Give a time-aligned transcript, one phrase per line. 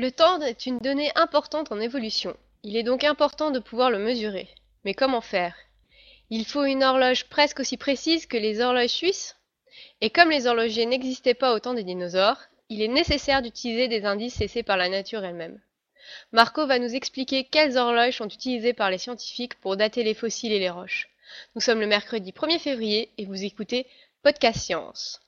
[0.00, 2.36] Le temps est une donnée importante en évolution.
[2.62, 4.46] Il est donc important de pouvoir le mesurer.
[4.84, 5.56] Mais comment faire?
[6.30, 9.34] Il faut une horloge presque aussi précise que les horloges suisses
[10.00, 12.38] Et comme les horlogers n'existaient pas au temps des dinosaures,
[12.68, 15.60] il est nécessaire d'utiliser des indices laissés par la nature elle-même.
[16.30, 20.52] Marco va nous expliquer quelles horloges sont utilisées par les scientifiques pour dater les fossiles
[20.52, 21.08] et les roches.
[21.56, 23.84] Nous sommes le mercredi 1er février et vous écoutez
[24.22, 25.20] Podcast Science.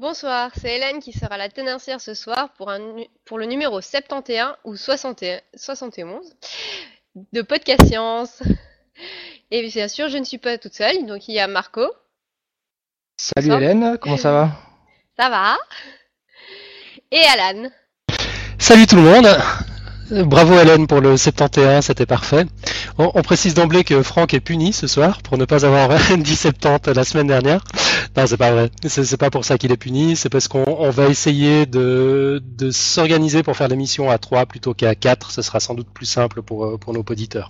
[0.00, 2.80] Bonsoir, c'est Hélène qui sera la tenancière ce soir pour, un,
[3.26, 6.24] pour le numéro 71 ou 71
[7.34, 8.42] de Podcast Science.
[9.50, 11.82] Et bien sûr, je ne suis pas toute seule, donc il y a Marco.
[13.18, 14.50] Salut Hélène, comment ça va?
[15.18, 15.58] Ça va.
[17.10, 17.68] Et Alan.
[18.58, 19.28] Salut tout le monde
[20.10, 22.44] Bravo Hélène pour le 71, c'était parfait.
[22.98, 26.94] On, précise d'emblée que Franck est puni ce soir pour ne pas avoir dit 70
[26.96, 27.62] la semaine dernière.
[28.16, 28.70] Non, c'est pas vrai.
[28.86, 30.16] C'est pas pour ça qu'il est puni.
[30.16, 35.30] C'est parce qu'on va essayer de, s'organiser pour faire l'émission à 3 plutôt qu'à 4.
[35.30, 37.48] Ce sera sans doute plus simple pour, euh, pour nos auditeurs.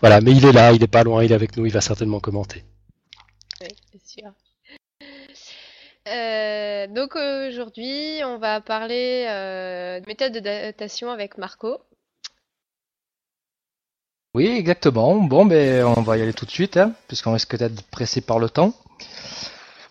[0.00, 1.80] Voilà, mais il est là, il est pas loin, il est avec nous, il va
[1.80, 2.64] certainement commenter.
[3.60, 4.32] Oui, c'est sûr.
[6.06, 11.80] Euh, donc aujourd'hui, on va parler euh, de méthode de datation avec Marco.
[14.34, 15.16] Oui, exactement.
[15.16, 18.38] Bon, ben, on va y aller tout de suite, hein, puisqu'on risque d'être pressé par
[18.38, 18.72] le temps.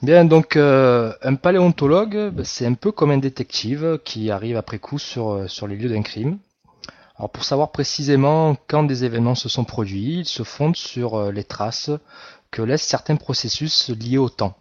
[0.02, 4.80] Bien, donc euh, un paléontologue, ben, c'est un peu comme un détective qui arrive après
[4.80, 6.38] coup sur, sur les lieux d'un crime.
[7.17, 11.45] Alors pour savoir précisément quand des événements se sont produits, il se fonde sur les
[11.45, 11.89] traces
[12.52, 14.55] que laissent certains processus liés au temps.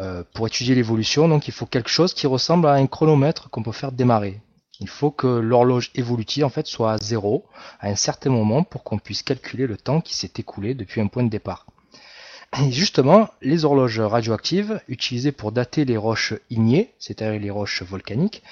[0.00, 3.62] Euh, pour étudier l'évolution, donc il faut quelque chose qui ressemble à un chronomètre qu'on
[3.62, 4.40] peut faire démarrer.
[4.80, 7.44] Il faut que l'horloge évolutive en fait soit à zéro
[7.78, 11.08] à un certain moment pour qu'on puisse calculer le temps qui s'est écoulé depuis un
[11.08, 11.66] point de départ.
[12.70, 18.42] Justement, les horloges radioactives utilisées pour dater les roches ignées, c'est-à-dire les roches volcaniques,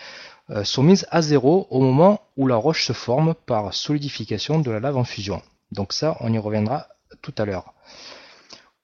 [0.50, 4.70] euh, sont mises à zéro au moment où la roche se forme par solidification de
[4.70, 5.42] la lave en fusion.
[5.72, 6.88] Donc ça, on y reviendra
[7.22, 7.72] tout à l'heure.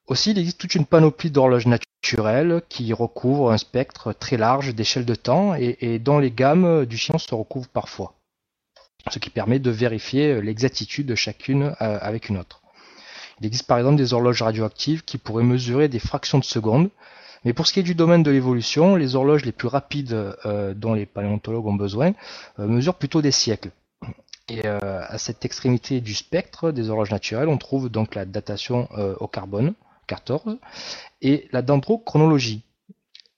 [0.07, 5.05] Aussi, il existe toute une panoplie d'horloges naturelles qui recouvrent un spectre très large d'échelles
[5.05, 8.13] de temps et, dont les gammes du chien se recouvrent parfois,
[9.09, 12.61] ce qui permet de vérifier l'exactitude de chacune euh, avec une autre.
[13.39, 16.89] Il existe par exemple des horloges radioactives qui pourraient mesurer des fractions de secondes,
[17.43, 20.13] mais pour ce qui est du domaine de l'évolution, les horloges les plus rapides
[20.45, 22.13] euh, dont les paléontologues ont besoin
[22.59, 23.71] euh, mesurent plutôt des siècles.
[24.49, 28.87] Et à cette extrémité du spectre des horloges naturelles, on trouve donc la datation
[29.19, 29.73] au carbone,
[30.07, 30.57] 14,
[31.21, 32.63] et la dendrochronologie.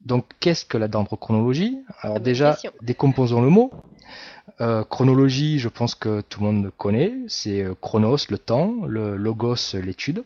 [0.02, 1.78] Donc, qu'est-ce que la dendrochronologie?
[2.02, 3.72] Alors déjà, décomposons le mot.
[4.62, 7.14] Euh, chronologie, je pense que tout le monde le connaît.
[7.28, 10.24] C'est euh, chronos, le temps, le logos, l'étude.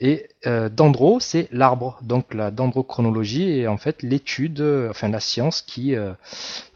[0.00, 1.98] Et euh, dendro, c'est l'arbre.
[2.02, 5.94] Donc la dendrochronologie est en fait l'étude, enfin la science qui,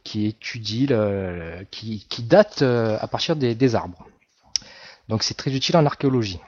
[0.05, 4.07] qui étudie, le, qui, qui, date à partir des, des arbres.
[5.09, 6.41] Donc c'est très utile en archéologie.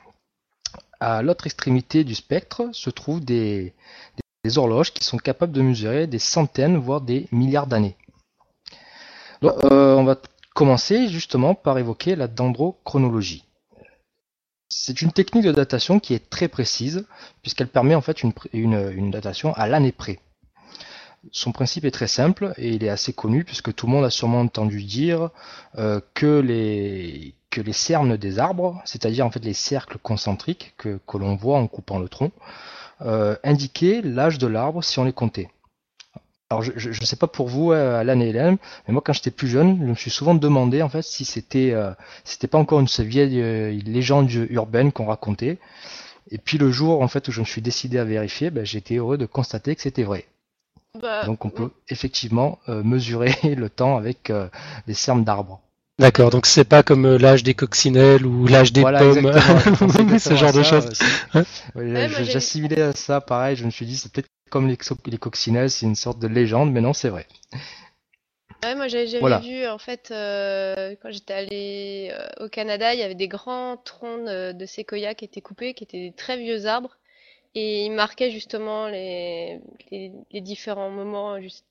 [1.00, 3.72] À l'autre extrémité du spectre se trouvent des,
[4.56, 7.96] horloges qui sont capables de mesurer des centaines, voire des milliards d'années.
[9.42, 10.16] Euh, on va
[10.54, 13.44] commencer justement par évoquer la dendrochronologie.
[14.68, 17.06] C'est une technique de datation qui est très précise
[17.40, 20.20] puisqu'elle permet en fait une, datation à l'année près.
[21.32, 24.10] Son principe est très simple et il est assez connu puisque tout le monde a
[24.10, 25.30] sûrement entendu dire
[25.78, 31.00] euh, que les que les cernes des arbres, c'est-à-dire en fait les cercles concentriques que,
[31.06, 32.32] que l'on voit en coupant le tronc,
[33.02, 35.48] euh, indiquaient l'âge de l'arbre si on les comptait.
[36.50, 39.30] Alors je ne sais pas pour vous, euh, Alan et Hélène, mais moi quand j'étais
[39.30, 41.92] plus jeune, je me suis souvent demandé en fait si c'était euh,
[42.24, 45.58] c'était pas encore une vieille euh, légende urbaine qu'on racontait.
[46.32, 48.96] Et puis le jour en fait où je me suis décidé à vérifier, ben, j'étais
[48.96, 50.26] heureux de constater que c'était vrai.
[51.00, 54.48] Bah, donc on peut effectivement euh, mesurer le temps avec euh,
[54.86, 55.60] des cernes d'arbres.
[56.00, 59.30] D'accord, donc c'est pas comme euh, l'âge des coccinelles ou l'âge des pommes,
[60.18, 60.88] ce genre de choses.
[61.76, 65.84] J'assimilais à ça, pareil, je me suis dit c'est peut-être comme les, les coccinelles, c'est
[65.84, 67.26] une sorte de légende, mais non, c'est vrai.
[68.62, 69.06] Ouais, moi j'avais
[69.40, 74.52] vu en fait quand j'étais allé au Canada, il y avait des grands troncs de,
[74.52, 76.96] de séquoia qui étaient coupés, qui étaient des très vieux arbres
[77.54, 79.60] et il marquait justement les,
[79.90, 81.66] les, différents moments, juste,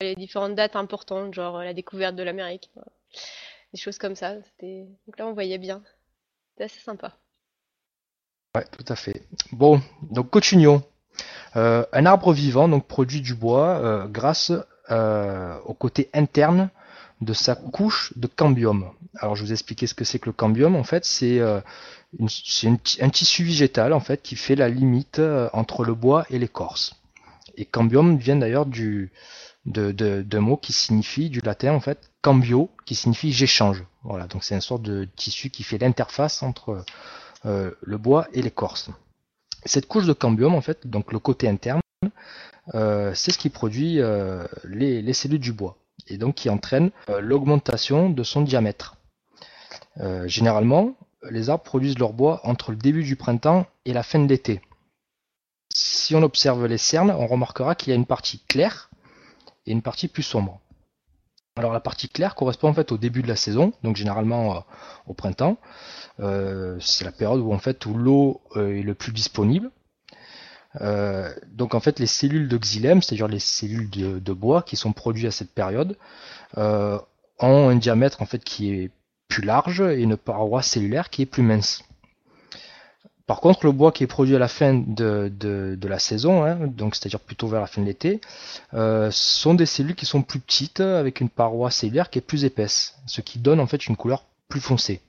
[0.00, 2.70] les différentes dates importantes, genre la découverte de l'Amérique.
[3.72, 4.34] Des choses comme ça.
[4.34, 5.82] Donc là, on voyait bien.
[6.50, 7.16] C'était assez sympa.
[8.54, 9.22] Ouais, tout à fait.
[9.52, 10.82] Bon, donc continuons.
[11.56, 14.52] Euh, un arbre vivant donc produit du bois euh, grâce
[14.90, 16.70] euh, au côté interne
[17.20, 18.90] de sa couche de cambium.
[19.18, 20.76] Alors je vous expliquer ce que c'est que le cambium.
[20.76, 25.20] En fait, c'est un tissu végétal en fait qui fait la limite
[25.52, 26.94] entre le bois et l'écorce.
[27.56, 29.10] Et cambium vient d'ailleurs du
[29.68, 33.84] de, de, de mot qui signifie du latin en fait cambio qui signifie j'échange.
[34.02, 36.84] Voilà, donc c'est une sorte de tissu qui fait l'interface entre
[37.46, 38.90] euh, le bois et l'écorce.
[39.64, 41.80] Cette couche de cambium en fait, donc le côté interne,
[42.74, 45.76] euh, c'est ce qui produit euh, les, les cellules du bois
[46.06, 46.90] et donc qui entraîne
[47.20, 48.96] l'augmentation de son diamètre.
[50.26, 50.94] Généralement,
[51.28, 54.60] les arbres produisent leur bois entre le début du printemps et la fin de l'été.
[55.74, 58.87] Si on observe les cernes, on remarquera qu'il y a une partie claire
[59.68, 60.60] et une partie plus sombre.
[61.56, 64.60] Alors la partie claire correspond en fait au début de la saison, donc généralement euh,
[65.06, 65.58] au printemps.
[66.20, 69.70] Euh, c'est la période où en fait où l'eau euh, est le plus disponible.
[71.54, 74.92] Donc en fait les cellules de xylème, c'est-à-dire les cellules de, de bois qui sont
[74.92, 75.96] produites à cette période,
[76.56, 77.00] ont
[77.40, 78.90] un diamètre en fait qui est
[79.26, 81.82] plus large et une paroi cellulaire qui est plus mince.
[83.28, 86.94] Par contre, le bois qui est produit à la fin de, la saison, hein, donc
[86.94, 88.22] c'est-à-dire plutôt vers la fin de l'été,
[88.72, 92.46] euh, sont des cellules qui sont plus petites avec une paroi cellulaire qui est plus
[92.46, 95.02] épaisse, ce qui donne en fait une couleur plus foncée.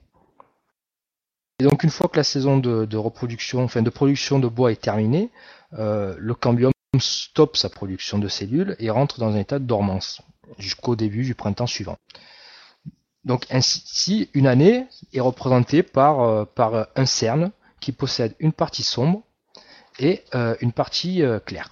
[1.59, 4.81] Et donc une fois que la saison de, reproduction, enfin de production de bois est
[4.81, 5.29] terminée,
[5.77, 10.21] euh, le cambium stoppe sa production de cellules et rentre dans un état de dormance
[10.57, 11.95] jusqu'au début du printemps suivant.
[13.23, 18.83] Donc ainsi, une année est représentée par, euh, par un cerne qui possède une partie
[18.83, 19.23] sombre
[19.99, 21.69] et euh, une partie euh, claire.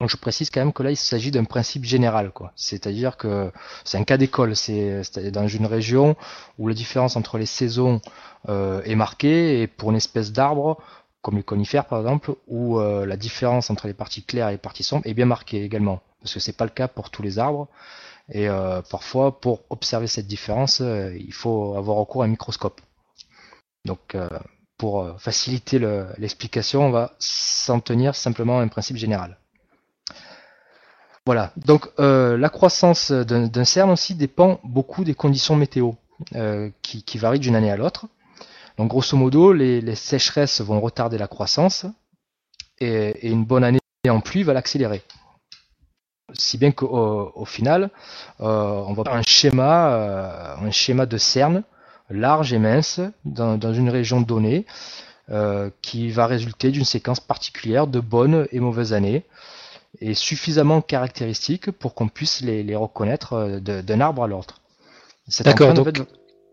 [0.00, 2.52] Donc je précise quand même que là il s'agit d'un principe général, quoi.
[2.54, 3.50] C'est-à-dire que
[3.84, 6.16] c'est un cas d'école, c'est c'est dans une région
[6.58, 8.00] où la différence entre les saisons
[8.48, 10.80] euh, est marquée et pour une espèce d'arbre
[11.20, 14.84] comme les conifères par exemple, où la différence entre les parties claires et les parties
[14.84, 17.66] sombres est bien marquée également, parce que c'est pas le cas pour tous les arbres.
[18.32, 18.46] Et
[18.88, 22.80] parfois, pour observer cette différence, il faut avoir recours à un microscope.
[23.84, 24.16] Donc,
[24.78, 29.36] pour euh, faciliter le- l'explication, on va s'en tenir simplement à un principe général.
[31.26, 31.52] Voilà.
[31.56, 35.92] Donc, euh, la croissance d'un cerne aussi dépend beaucoup des conditions météo,
[36.34, 38.06] euh, qui, varient d'une année à l'autre.
[38.78, 41.84] Donc, grosso modo, les, sécheresses vont retarder la croissance,
[42.78, 45.02] et, une bonne année en pluie va l'accélérer.
[46.32, 47.90] Si bien qu'au au final,
[48.38, 51.62] on va faire un schéma, un schéma de cerne
[52.10, 54.66] large et mince dans, dans une région donnée,
[55.30, 59.24] euh, qui va résulter d'une séquence particulière de bonnes et mauvaises années,
[60.00, 64.60] et suffisamment caractéristiques pour qu'on puisse les, les reconnaître euh, d'un arbre à l'autre.
[65.44, 65.94] D'accord, donc-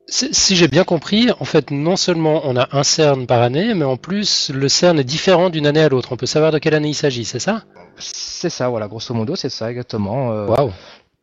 [0.10, 3.74] fait, Si j'ai bien compris, en fait, non seulement on a un CERN par année,
[3.74, 6.10] mais en plus, le CERN est différent d'une année à l'autre.
[6.12, 7.64] On peut savoir de quelle année il s'agit, c'est ça?
[7.98, 10.34] C'est ça, voilà, grosso modo, c'est ça exactement.
[10.34, 10.72] Euh, Waouh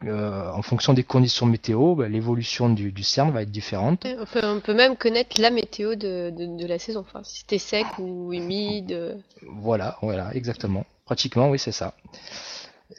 [0.05, 4.07] euh, en fonction des conditions météo, ben, l'évolution du, du CERN va être différente.
[4.19, 7.41] On peut, on peut même connaître la météo de, de, de la saison, enfin, si
[7.41, 9.23] c'était sec ou humide.
[9.43, 10.85] Voilà, voilà, exactement.
[11.05, 11.95] Pratiquement, oui, c'est ça.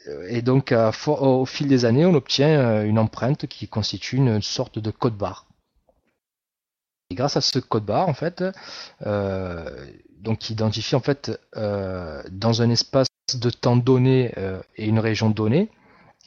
[0.08, 0.74] Euh, Et donc,
[1.06, 5.16] au fil des années, on obtient euh, une empreinte qui constitue une sorte de code
[5.16, 5.46] barre.
[7.10, 8.42] Et grâce à ce code barre, en fait,
[10.20, 14.32] donc qui identifie en fait dans un espace de temps donné
[14.76, 15.68] et une région donnée,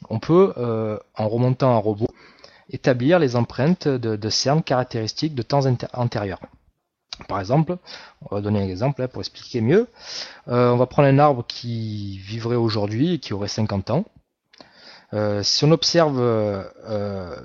[0.08, 2.08] on peut, euh, en remontant un robot,
[2.70, 5.62] établir les empreintes de, de cernes caractéristiques de temps
[5.92, 6.40] antérieurs.
[7.26, 7.78] Par exemple,
[8.22, 9.88] on va donner un exemple hein, pour expliquer mieux.
[10.46, 14.04] Euh, on va prendre un arbre qui vivrait aujourd'hui et qui aurait 50 ans.
[15.14, 16.20] Euh, si on observe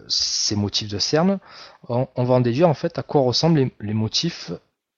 [0.08, 1.40] ces motifs de cerne,
[1.90, 4.52] on, va en déduire en fait à quoi ressemblent les, les motifs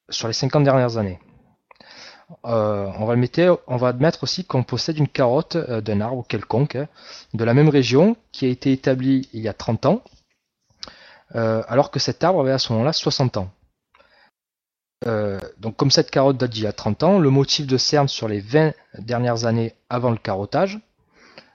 [0.09, 1.19] sur les 50 dernières années.
[2.46, 6.88] Euh, on, va admettre aussi qu'on possède une carotte euh, d'un arbre quelconque, hein,
[7.34, 10.01] de la même région, qui a été établie il y a 30 ans,
[11.36, 13.50] euh, alors que cet arbre avait à ce moment-là 60 ans.
[15.60, 18.27] Donc comme cette carotte date d'il y a 30 ans, le motif de cerne sur
[18.27, 20.79] les 20 dernières années avant le carottage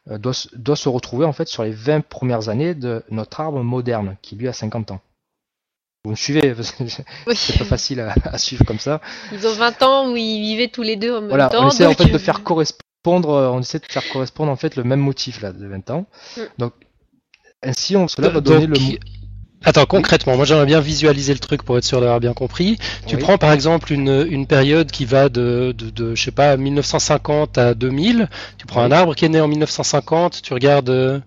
[0.06, 3.64] doit, se- doit se retrouver en fait sur les 20 premières années de notre arbre
[3.64, 5.00] moderne, qui lui a 50 ans.
[6.04, 6.54] Vous me suivez
[7.26, 7.34] Oui.
[7.36, 9.00] C'est pas facile à, à suivre comme ça.
[9.32, 11.66] Ils ont 20 ans où ils vivaient tous les deux en même Voilà, temps.
[11.66, 14.76] on essaie en fait de faire correspondre, euh, on essaie de faire correspondre en fait
[14.76, 16.06] le même motif là de 20 ans.
[16.36, 16.40] Mm.
[16.58, 16.72] Donc
[17.62, 18.98] ainsi, on cela va donner Donc, le
[19.62, 22.78] Attends, concrètement, moi j'aimerais bien visualiser le truc pour être sûr d'avoir bien compris.
[23.06, 23.22] Tu Oui.
[23.22, 27.58] prends par exemple une, une période qui va de, de, de, je sais pas, 1950
[27.58, 28.30] à 2000.
[28.56, 28.86] Tu prends Oui.
[28.86, 31.20] un arbre qui est né en 1950, tu regardes, euh,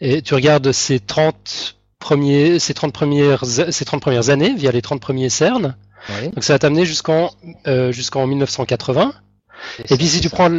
[0.00, 4.82] et tu regardes ses 30 premiers, ses 30 premières, ses 30 premières années via les
[4.82, 5.28] 30 premiers.
[5.40, 6.28] Oui.
[6.30, 7.30] Donc ça va t'amener jusqu'en
[7.66, 9.12] euh, jusqu'en 1980.
[9.90, 10.50] Et, puis si tu prends...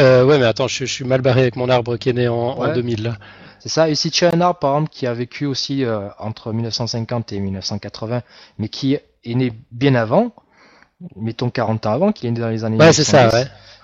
[0.00, 2.72] Euh, ouais, mais attends, je, suis mal barré avec mon arbre qui est né en,
[2.72, 3.16] 2000 là.
[3.60, 3.88] C'est ça.
[3.88, 7.32] Et si tu as un arbre, par exemple, qui a vécu aussi euh, entre 1950
[7.32, 8.22] et 1980,
[8.58, 10.34] mais qui est né bien avant,
[11.16, 13.30] mettons 40 ans avant, qu'il est né dans les années ouais, c'est ça,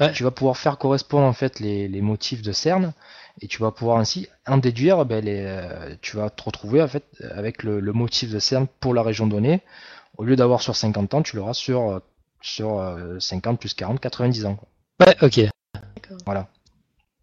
[0.01, 0.13] ouais.
[0.13, 2.93] tu vas pouvoir faire correspondre en fait les, les, motifs de CERN
[3.41, 6.89] et tu vas pouvoir ainsi en déduire, ben, les, euh, tu vas te retrouver en
[6.89, 9.61] fait avec le, le, motif de CERN pour la région donnée.
[10.17, 12.01] Au lieu d'avoir sur 50 ans, tu l'auras sur,
[12.43, 14.59] sur 50 plus 40, 90 ans.
[15.01, 15.41] Ouais, ok.
[16.27, 16.49] Voilà.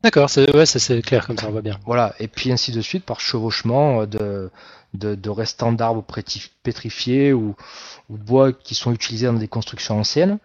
[0.03, 1.79] D'accord, c'est ouais, c'est clair comme ça, on va bien.
[1.85, 4.51] Voilà, et puis ainsi de suite par chevauchement de,
[4.93, 6.05] de, de restants d'arbres
[6.63, 7.55] pétrifiés ou,
[8.09, 10.37] ou, de bois qui sont utilisés dans des constructions anciennes,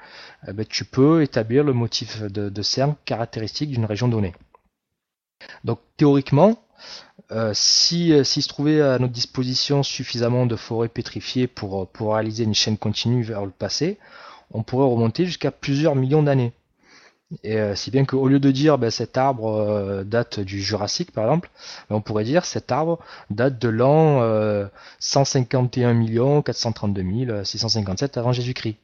[0.48, 4.32] eh ben, tu peux établir le motif de, de CERN caractéristique d'une région donnée.
[5.64, 6.58] Donc théoriquement,
[7.30, 12.14] euh, si euh, s'il se trouvait à notre disposition suffisamment de forêts pétrifiées pour, pour
[12.14, 13.98] réaliser une chaîne continue vers le passé,
[14.52, 16.52] on pourrait remonter jusqu'à plusieurs millions d'années.
[17.42, 21.12] Et euh, si bien qu'au lieu de dire ben, cet arbre euh, date du Jurassique
[21.12, 21.50] par exemple,
[21.88, 22.98] ben, on pourrait dire cet arbre
[23.30, 24.68] date de l'an
[24.98, 28.76] 151 432 657 avant Jésus-Christ.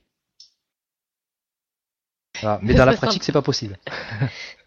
[2.62, 3.76] Mais dans la pratique, c'est pas possible.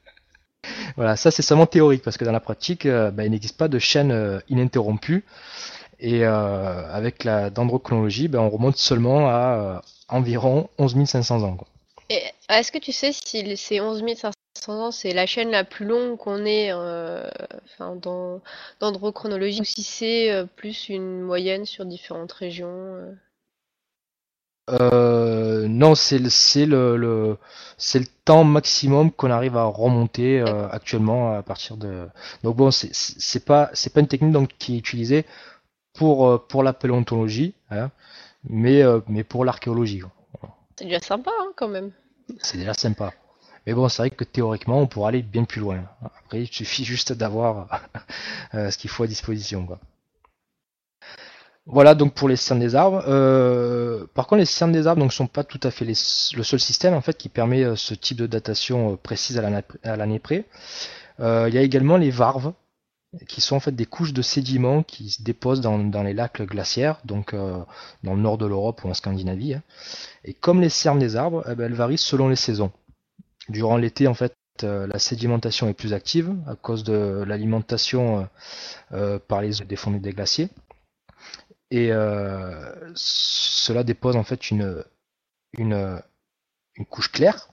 [0.95, 3.67] voilà, ça c'est seulement théorique parce que dans la pratique, euh, ben, il n'existe pas
[3.67, 5.23] de chaîne ininterrompue.
[6.03, 11.57] Et avec la dendrochronologie, ben, on remonte seulement à environ 11 500 ans.
[12.49, 14.33] Est-ce que tu sais si ces 11 500
[14.67, 17.29] ans, c'est la chaîne la plus longue qu'on ait euh,
[17.65, 18.41] enfin, dans
[18.79, 23.15] dendrochronologie ou si c'est euh, plus une moyenne sur différentes régions
[24.69, 25.41] euh?
[25.63, 27.37] Euh, non, c'est le, c'est le,
[27.77, 32.07] c'est le temps maximum qu'on arrive à remonter euh, actuellement à partir de.
[32.43, 35.25] Donc bon, c'est, pas c'est pas une technique donc qui est utilisée
[35.93, 37.91] pour euh, pour la paléontologie, hein,
[38.49, 40.01] mais mais pour l'archéologie.
[40.77, 41.91] C'est déjà sympa hein, quand même.
[42.39, 43.13] C'est déjà sympa.
[43.65, 45.83] Mais bon, c'est vrai que théoriquement, on pourrait aller bien plus loin.
[46.03, 47.81] Après, il suffit juste d'avoir
[48.55, 49.65] euh, ce qu'il faut à disposition.
[49.65, 49.79] Quoi.
[51.67, 53.03] Voilà donc pour les cernes des arbres.
[53.07, 56.59] Euh, par contre, les cernes des arbres ne sont pas tout à fait le seul
[56.59, 60.45] système en fait qui permet euh, ce type de datation précise à l'année près.
[61.19, 62.53] il y a également les varves,
[63.27, 66.99] qui sont en fait des couches de sédiments qui se déposent dans, les lacs glaciaires,
[67.05, 69.55] donc dans le nord de l'Europe ou en Scandinavie.
[69.55, 69.63] Hein.
[70.23, 72.71] Et comme les cernes des arbres, eh ben, elles varient selon les saisons.
[73.49, 78.23] Durant l'été, en fait, euh, la sédimentation est plus active à cause de l'alimentation euh,
[78.93, 80.49] euh, par les eaux défendées des glaciers.
[81.71, 81.89] Et
[82.95, 84.83] cela dépose en fait une,
[85.57, 86.01] une,
[86.75, 87.49] une couche claire.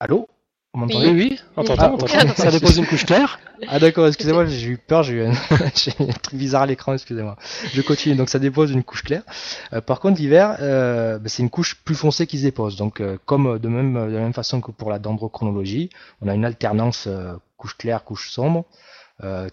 [0.00, 0.28] Allô?
[0.72, 3.40] On oui, oui, on t'entend, ça dépose une couche claire?
[3.66, 5.30] Ah d'accord, excusez-moi, j'ai eu peur, j'ai eu un...
[5.50, 7.36] un, truc bizarre à l'écran, excusez-moi.
[7.72, 9.24] Je continue, donc ça dépose une couche claire.
[9.72, 12.76] Euh, par contre, l'hiver, euh, bah, c'est une couche plus foncée qui se dépose.
[12.76, 15.90] Donc euh, comme de, même, de la même façon que pour la dendrochronologie,
[16.22, 17.08] on a une alternance
[17.56, 18.64] couche claire, couche sombre,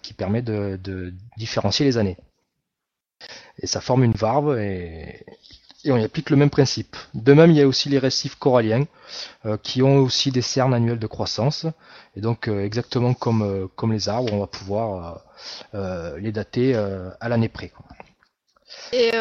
[0.02, 2.16] qui permet de, de différencier les années.
[3.60, 5.24] Et ça forme une varve et,
[5.84, 6.96] et on y applique le même principe.
[7.14, 8.84] De même, il y a aussi les récifs coralliens
[9.46, 11.66] euh, qui ont aussi des cernes annuelles de croissance.
[12.16, 15.24] Et donc, euh, exactement comme, euh, comme les arbres, on va pouvoir
[15.72, 17.72] les dater à l'année près.
[18.92, 19.12] Et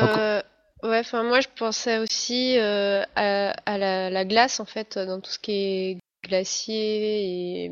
[0.84, 5.52] ouais, enfin moi je pensais aussi à, la, glace en fait, dans tout ce qui
[5.52, 7.72] est glacier et.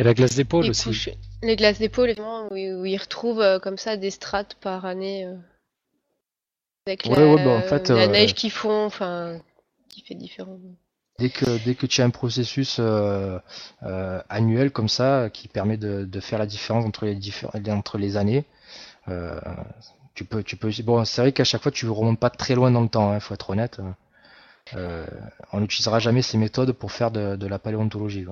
[0.00, 1.12] Et la glace d'épaule aussi.
[1.42, 5.28] Les glaces d'épaule, où, où ils retrouvent comme ça des strates par année.
[6.86, 9.38] Avec la, bah, en fait, la euh, neige qui fond, enfin,
[9.88, 10.58] qui fait différent.
[11.18, 13.38] Dès que, dès que tu as un processus euh,
[13.82, 17.20] euh, annuel comme ça qui permet de, de, faire la différence entre les,
[17.70, 18.44] entre les années,
[20.14, 20.70] tu peux, tu peux.
[20.82, 23.12] Bon, c'est vrai qu'à chaque fois tu ne remontes pas très loin dans le temps,
[23.12, 23.80] il hein, faut être honnête.
[25.52, 28.24] on n'utilisera jamais ces méthodes pour faire de, de la paléontologie.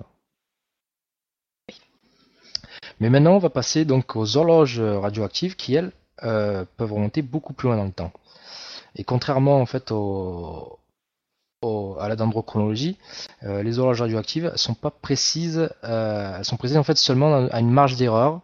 [3.00, 7.68] Mais maintenant, on va passer donc aux horloges radioactives qui, elles, peuvent remonter beaucoup plus
[7.68, 8.12] loin dans le temps.
[8.96, 9.92] Et contrairement en fait
[12.00, 12.96] à la dendrochronologie,
[13.42, 17.60] euh, les horloges radioactives sont pas précises, euh, elles sont précises en fait seulement à
[17.60, 18.40] une marge d'erreur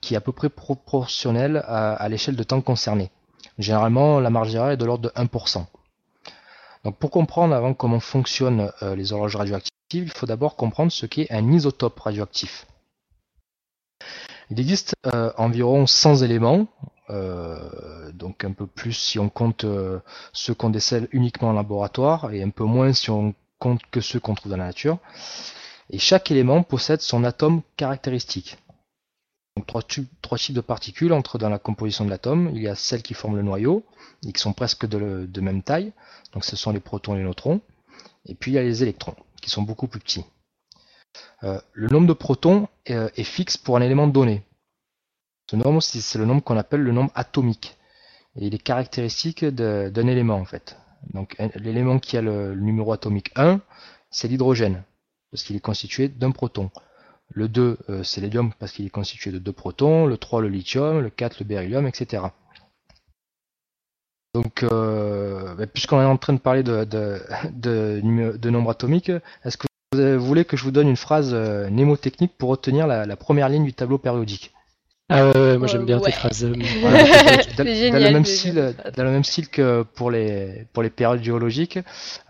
[0.00, 3.10] qui est à peu près proportionnelle à, l'échelle de temps concernée.
[3.58, 5.64] Généralement, la marge d'erreur est de l'ordre de 1%.
[6.84, 11.06] Donc pour comprendre avant comment fonctionnent euh, les horloges radioactives, il faut d'abord comprendre ce
[11.06, 12.66] qu'est un isotope radioactif.
[14.50, 14.94] Il existe
[15.36, 16.68] environ 100 éléments,
[17.10, 20.00] euh, donc un peu plus si on compte euh,
[20.32, 24.18] ceux qu'on décèle uniquement en laboratoire et un peu moins si on compte que ceux
[24.18, 24.98] qu'on trouve dans la nature.
[25.90, 28.58] Et chaque élément possède son atome caractéristique.
[29.56, 29.82] Donc trois,
[30.38, 32.50] types de particules entrent dans la composition de l'atome.
[32.54, 33.84] Il y a celles qui forment le noyau
[34.26, 35.92] et qui sont presque de, même taille.
[36.32, 37.60] Donc ce sont les protons et les neutrons.
[38.26, 40.24] Et puis il y a les électrons, qui sont beaucoup plus petits.
[41.44, 44.42] Euh, le nombre de protons euh, est, fixe pour un élément donné.
[45.50, 47.76] Ce nombre, c'est le nombre qu'on appelle le nombre atomique.
[48.36, 50.76] Il est caractéristique d'un élément en fait.
[51.14, 53.60] Donc l'élément qui a le, numéro atomique 1,
[54.10, 54.82] c'est l'hydrogène,
[55.30, 56.70] parce qu'il est constitué d'un proton.
[57.30, 60.06] Le 2, euh, c'est l'hélium, parce qu'il est constitué de deux protons.
[60.06, 61.00] Le 3, le lithium.
[61.00, 62.24] Le 4, le beryllium, etc.
[64.34, 69.10] Donc, ben, puisqu'on est en train de parler de nombre atomique,
[69.44, 73.16] est-ce que vous voulez que je vous donne une phrase euh, mnémotechnique pour retenir la,
[73.16, 74.52] première ligne du tableau périodique
[75.08, 76.42] ah ouais, moi j'aime bien tes phrases.
[76.44, 81.78] dans, le même style, dans le même style que pour les pour les périodes géologiques,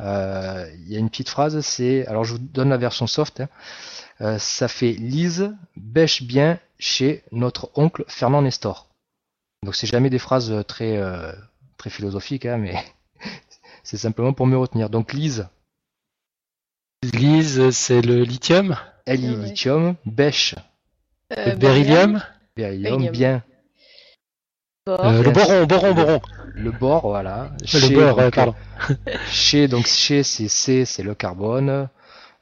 [0.00, 3.40] euh, il y a une petite phrase, c'est alors je vous donne la version soft.
[3.40, 3.48] Hein.
[4.20, 8.88] Euh, ça fait Lise bêche bien chez notre oncle Fernand Nestor.
[9.62, 11.00] Donc c'est jamais des phrases très
[11.78, 12.74] très philosophiques, hein, mais
[13.84, 14.90] c'est simplement pour me retenir.
[14.90, 15.48] Donc Lise,
[17.02, 18.76] Lise, c'est le lithium
[19.06, 20.54] Elle lithium, bêche.
[21.36, 22.22] Euh, le beryllium
[22.56, 23.42] Beryllium, bien.
[24.88, 26.20] Euh, le boron, boron, boron.
[26.54, 27.50] Le bore, voilà.
[27.60, 28.54] le bore, pardon.
[29.30, 31.88] Chez, donc chez, c'est C, c'est le carbone.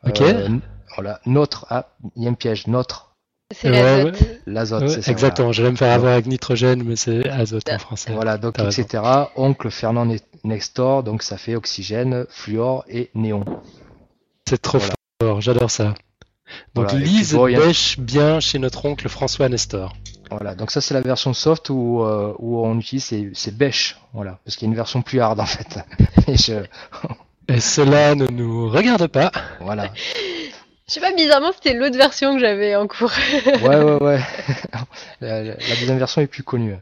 [0.07, 0.21] Ok.
[0.21, 0.49] Euh,
[0.95, 1.21] voilà.
[1.27, 3.17] Notre, ah, il y a un piège, notre.
[3.51, 4.23] C'est l'azote.
[4.47, 5.11] L'azote, c'est ça.
[5.11, 8.13] Exactement, j'allais me faire avoir avec nitrogène, mais c'est azote en français.
[8.13, 9.03] Voilà, donc etc.
[9.37, 10.07] Oncle Fernand
[10.45, 13.45] Nestor, donc ça fait oxygène, fluor et néon.
[14.49, 15.95] C'est trop fort, j'adore ça.
[16.75, 19.95] Donc Lise bêche bien chez notre oncle François Nestor.
[20.31, 24.39] Voilà, donc ça c'est la version soft où, euh, où on utilise ces, bêches, voilà,
[24.45, 25.79] parce qu'il y a une version plus hard en fait.
[27.49, 29.31] Et, cela ne nous regarde pas.
[29.61, 29.91] Voilà.
[30.87, 33.13] Je sais pas, bizarrement c'était l'autre version que j'avais en cours.
[33.47, 34.21] ouais, ouais, ouais.
[35.21, 36.77] La, deuxième version est plus connue.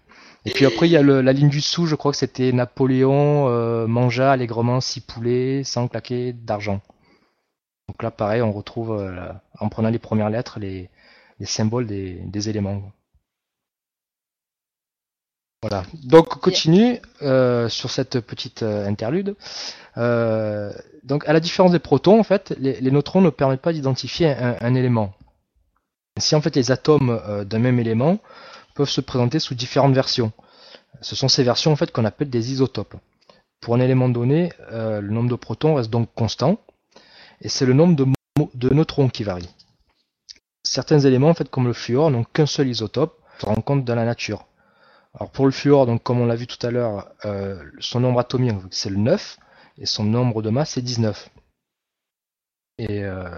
[0.45, 3.49] Et puis après, il y a la ligne du dessous, je crois que c'était Napoléon
[3.49, 6.81] euh, mangea allègrement six poulets sans claquer d'argent.
[7.89, 10.89] Donc là, pareil, on retrouve, euh, en prenant les premières lettres, les,
[11.45, 12.83] symboles des, éléments.
[15.61, 15.85] Voilà.
[16.05, 19.37] Donc on continue euh, sur cette petite euh, interlude.
[21.05, 24.75] donc à la différence des protons, en fait, les, neutrons ne permettent pas d'identifier un,
[24.75, 25.13] élément.
[26.19, 28.19] Si en fait les atomes d'un même élément
[28.75, 30.33] peuvent se présenter sous différentes versions.
[31.01, 32.95] Ce sont ces versions en fait qu'on appelle des isotopes.
[33.61, 36.59] Pour un élément donné, le nombre de protons reste donc constant,
[37.43, 37.97] et c'est le nombre
[38.55, 39.51] de, neutrons qui varie.
[40.63, 44.05] Certains éléments, en fait, comme le fluor, n'ont qu'un seul isotope, se rencontre dans la
[44.05, 44.47] nature.
[45.15, 48.21] Alors pour le fluor, donc comme on l'a vu tout à l'heure, euh, son nombre
[48.21, 49.39] atomique c'est le 9
[49.79, 51.29] et son nombre de masse c'est 19.
[52.79, 53.29] Et euh,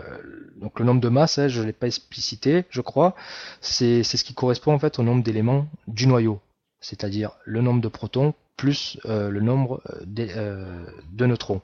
[0.57, 3.17] donc le nombre de masse, hein, je ne l'ai pas explicité, je crois,
[3.61, 6.41] c'est ce qui correspond en fait au nombre d'éléments du noyau,
[6.81, 11.61] c'est-à-dire le nombre de protons plus euh, le nombre de neutrons.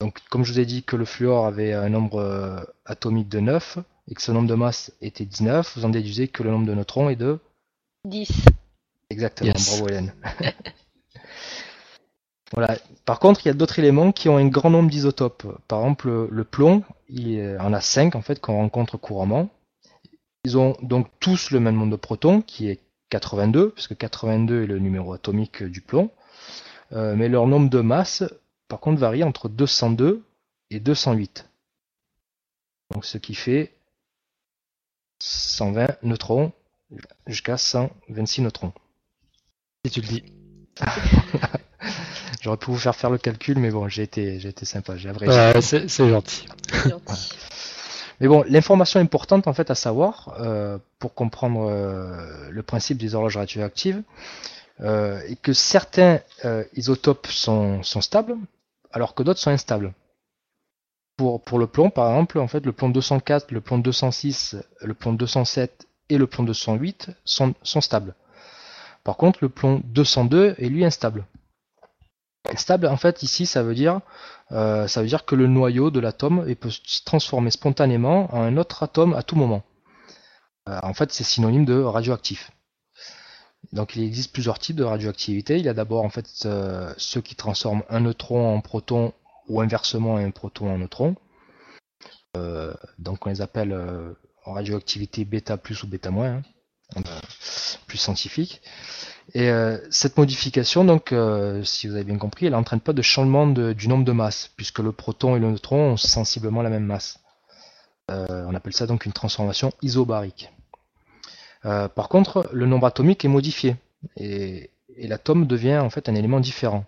[0.00, 3.40] Donc, comme je vous ai dit que le fluor avait un nombre euh, atomique de
[3.40, 3.78] 9
[4.08, 6.74] et que ce nombre de masse était 19, vous en déduisez que le nombre de
[6.74, 7.38] neutrons est de
[8.04, 8.30] 10.
[9.10, 10.14] Exactement, bravo Hélène.
[12.52, 12.76] voilà.
[13.04, 15.46] Par contre, il y a d'autres éléments qui ont un grand nombre d'isotopes.
[15.66, 19.48] Par exemple, le plomb, il en a 5 en fait qu'on rencontre couramment.
[20.44, 22.80] Ils ont donc tous le même nombre de protons, qui est
[23.10, 26.10] 82, puisque 82 est le numéro atomique du plomb.
[26.92, 28.22] Euh, mais leur nombre de masse
[28.68, 30.22] par contre varie entre 202
[30.70, 31.48] et 208.
[32.92, 33.72] Donc ce qui fait
[35.18, 36.52] 120 neutrons
[37.26, 38.72] jusqu'à 126 neutrons.
[39.84, 40.24] Si tu le dis.
[42.40, 45.08] J'aurais pu vous faire faire le calcul, mais bon, j'ai été, j'ai été sympa, j'ai
[45.08, 45.60] abrégé.
[45.60, 46.46] c'est, gentil.
[48.20, 53.14] mais bon, l'information importante en fait à savoir euh, pour comprendre euh, le principe des
[53.14, 54.02] horloges radioactives
[54.80, 56.20] euh, est que certains
[56.74, 58.36] isotopes sont, sont stables
[58.96, 59.92] alors que d'autres sont instables.
[61.18, 65.12] Pour, le plomb, par exemple, en fait, le plomb 204, le plomb 206, le plomb
[65.12, 68.14] 207 et le plomb 208 sont, stables.
[69.04, 71.26] Par contre, le plomb 202 est lui instable.
[72.50, 74.00] Instable, en fait, ici, ça veut dire,
[74.52, 74.86] euh,
[75.26, 79.36] que le noyau de l'atome peut se transformer spontanément en un autre atome à tout
[79.36, 79.62] moment.
[80.70, 82.50] Euh, en fait, c'est synonyme de radioactif.
[83.72, 85.58] Donc il existe plusieurs types de radioactivité.
[85.58, 89.12] Il y a d'abord en fait euh, ceux qui transforment un neutron en proton
[89.48, 91.16] ou inversement un proton en neutron.
[92.36, 94.12] Euh, donc on les appelle euh,
[94.44, 96.42] radioactivité bêta plus ou bêta moins,
[96.96, 97.02] hein,
[97.86, 98.62] plus scientifique.
[99.34, 99.50] Et
[99.90, 101.12] cette modification, donc,
[101.64, 104.78] si vous avez bien compris, elle n'entraîne pas de changement du nombre de masses, puisque
[104.78, 107.18] le proton et le neutron ont sensiblement la même masse.
[108.08, 110.52] on appelle ça donc une transformation isobarique.
[111.66, 113.76] Euh, par contre, le nombre atomique est modifié
[114.16, 116.84] et, l'atome devient en fait un élément différent.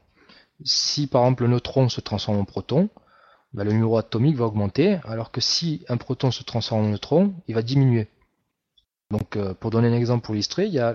[0.65, 2.89] Si par exemple le neutron se transforme en proton,
[3.53, 7.35] bah, le numéro atomique va augmenter, alors que si un proton se transforme en neutron,
[7.49, 8.09] il va diminuer.
[9.11, 10.95] Donc, euh, pour donner un exemple pour illustrer, a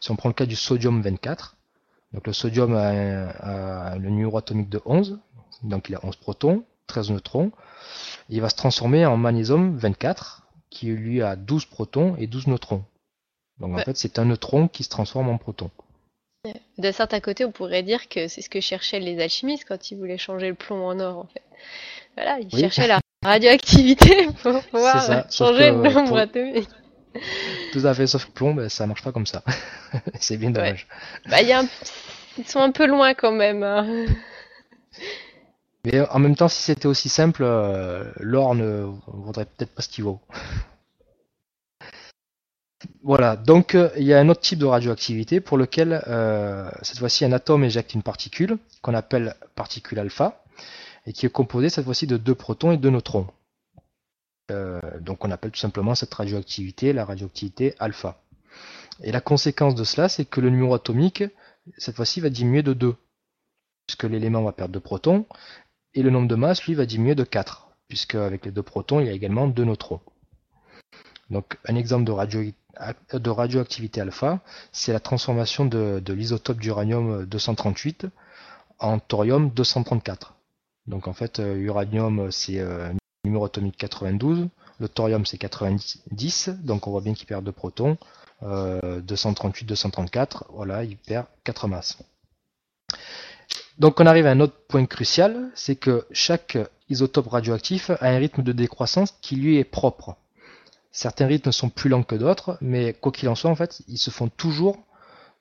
[0.00, 1.56] si on prend le cas du sodium 24,
[2.12, 5.18] donc le sodium a, le numéro atomique de 11,
[5.62, 7.52] donc il a 11 protons, 13 neutrons.
[8.28, 12.84] Il va se transformer en magnésium 24, qui lui a 12 protons et 12 neutrons.
[13.60, 15.70] Donc en fait, c'est un neutron qui se transforme en proton.
[16.78, 19.98] D'un certain côté, on pourrait dire que c'est ce que cherchaient les alchimistes quand ils
[19.98, 21.42] voulaient changer le plomb en or, en fait.
[22.16, 26.68] Voilà, ils cherchaient la radioactivité pour pouvoir changer le plomb atomique.
[27.72, 29.42] Tout à fait, sauf que plomb, ben, ça marche pas comme ça.
[30.20, 30.86] c'est bien dommage.
[31.28, 33.62] Bah, Ils sont un peu loin quand même.
[33.62, 34.06] Hein.
[35.84, 39.88] Mais en même temps, si c'était aussi simple, euh, l'or ne vaudrait peut-être pas ce
[39.88, 40.20] qu'il vaut.
[43.02, 46.98] Voilà, donc euh, il y a un autre type de radioactivité pour lequel euh, cette
[46.98, 50.44] fois-ci un atome éjecte une particule qu'on appelle particule alpha
[51.04, 53.26] et qui est composée cette fois-ci de deux protons et deux neutrons.
[55.00, 58.20] Donc on appelle tout simplement cette radioactivité la radioactivité alpha.
[59.02, 61.24] Et la conséquence de cela, c'est que le numéro atomique,
[61.76, 62.96] cette fois-ci, va diminuer de 2,
[63.86, 65.26] puisque l'élément va perdre 2 protons,
[65.98, 69.00] et le nombre de masses, lui, va diminuer de 4, puisque avec les deux protons,
[69.00, 70.00] il y a également deux neutrons.
[71.28, 74.38] Donc un exemple de, radioactivité alpha,
[74.70, 78.06] c'est la transformation de, l'isotope d'uranium 238
[78.78, 80.36] en thorium 234.
[80.86, 82.92] Donc en fait, euh, uranium c'est euh,
[83.24, 87.98] numéro atomique 92, le thorium c'est 90, donc on voit bien qu'il perd deux protons,
[88.42, 91.98] 238, euh, 234, voilà, il perd 4 masses.
[93.78, 98.18] Donc on arrive à un autre point crucial, c'est que chaque isotope radioactif a un
[98.18, 100.16] rythme de décroissance qui lui est propre.
[100.90, 103.98] Certains rythmes sont plus lents que d'autres, mais quoi qu'il en soit, en fait, ils
[103.98, 104.78] se font toujours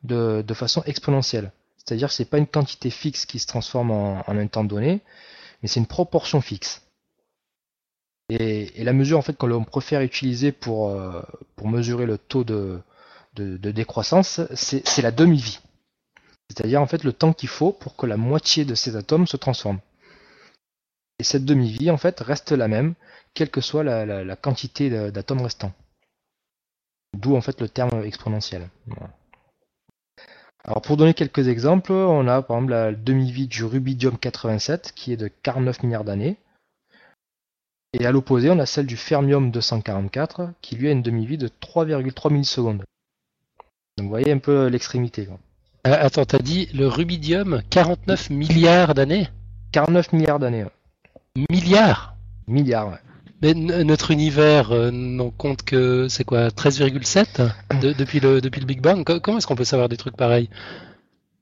[0.04, 1.52] de, façon exponentielle.
[1.78, 5.02] C'est-à-dire que ce n'est pas une quantité fixe qui se transforme en, un temps donné,
[5.62, 6.84] mais c'est une proportion fixe.
[8.30, 11.24] Et, la mesure en fait qu'on préfère utiliser pour, euh,
[11.56, 12.82] pour mesurer le taux de,
[13.34, 15.60] de décroissance, c'est la demi-vie.
[16.50, 19.38] C'est-à-dire en fait le temps qu'il faut pour que la moitié de ces atomes se
[19.38, 19.80] transforment.
[21.20, 22.94] Et cette demi-vie en fait reste la même
[23.34, 25.74] quelle que soit la, quantité d'atomes restants.
[27.16, 28.70] D'où en fait le terme exponentiel.
[30.64, 35.14] Alors pour donner quelques exemples, on a par exemple la demi-vie du rubidium 87 qui
[35.14, 36.38] est de 49 milliards d'années.
[37.94, 41.48] Et à l'opposé, on a celle du fermium 244 qui lui a une demi-vie de
[41.48, 42.84] 3,3 millisecondes.
[43.98, 45.28] Donc vous voyez un peu l'extrémité.
[45.88, 49.30] Euh, attends, t'as dit le rubidium 49 milliards d'années
[49.72, 50.66] 49 milliards d'années.
[51.50, 52.16] Milliards
[52.48, 52.98] Milliards, ouais.
[53.42, 57.50] Mais notre univers euh, n'en compte que, c'est quoi, 13,7
[57.98, 59.06] depuis, le, depuis le Big Bang?
[59.22, 60.50] Comment est-ce qu'on peut savoir des trucs pareils?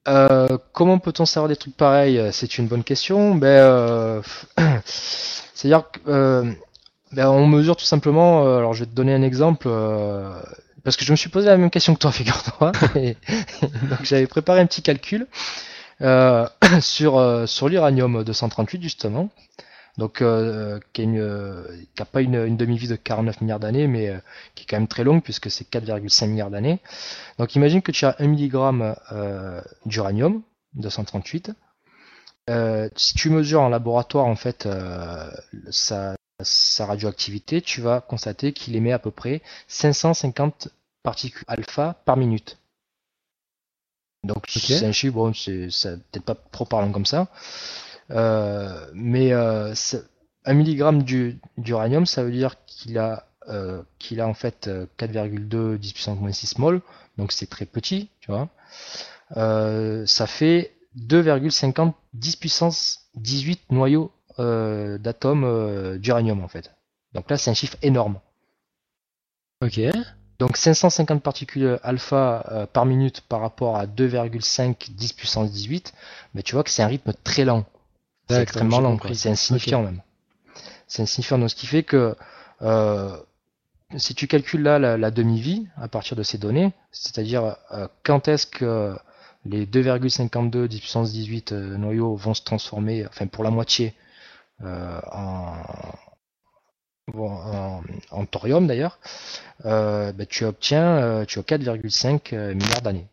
[0.07, 2.21] Euh, Comment peut-on savoir des trucs pareils?
[2.31, 3.33] C'est une bonne question.
[3.33, 4.21] Ben, euh,
[4.85, 6.53] C'est-à-dire qu'on
[7.13, 9.69] ben, on mesure tout simplement, alors je vais te donner un exemple,
[10.85, 12.71] parce que je me suis posé la même question que toi, figure-toi.
[12.93, 15.27] donc j'avais préparé un petit calcul
[16.79, 19.29] sur, sur l'uranium 238 justement
[19.97, 24.17] donc euh, qui n'a pas une, demi-vie de 49 milliards d'années, mais euh,
[24.53, 26.79] qui est quand même très longue puisque c'est 4,5 milliards d'années.
[27.39, 28.55] Donc imagine que tu as 1 mg
[29.11, 30.41] euh, d'uranium
[30.73, 31.51] 238.
[32.95, 34.67] si tu mesures en laboratoire en fait
[35.69, 36.15] sa,
[36.79, 40.69] radioactivité, tu vas constater qu'il émet à peu près 550
[41.03, 42.57] particules alpha par minute.
[44.23, 45.69] Donc c'est un chiffre, bon, c'est
[46.11, 47.27] peut-être pas trop parlant comme ça.
[48.11, 49.73] Euh, mais euh,
[50.45, 51.03] un milligramme
[51.57, 54.67] d'uranium, ça veut dire qu'il a, euh, qu'il a en fait
[54.97, 56.81] 4,2 10 puissance moins 6 mol,
[57.17, 58.49] donc c'est très petit, tu vois.
[60.05, 66.73] ça fait 2,50 10 puissance 18 noyaux d'atomes d'uranium en fait.
[67.13, 68.19] Donc là, c'est un chiffre énorme.
[69.61, 69.79] Ok.
[70.37, 75.93] Donc 550 particules alpha par minute par rapport à 2,5 10 puissance 18,
[76.33, 77.65] mais tu vois que c'est un rythme très lent.
[78.29, 80.01] C'est extrêmement lent, c'est insignifiant même.
[80.87, 82.15] C'est insignifiant, donc ce qui fait que
[82.61, 83.15] euh,
[83.97, 88.47] si tu calcules là la, demi-vie à partir de ces données, c'est-à-dire euh, quand est-ce
[88.47, 88.95] que
[89.45, 93.93] les 2,52 10 puissance 18 euh, noyaux vont se transformer, enfin pour la moitié,
[94.63, 95.53] en,
[98.11, 98.99] en, thorium d'ailleurs,
[99.63, 103.07] bah, tu obtiens tu as 4,5 milliards d'années.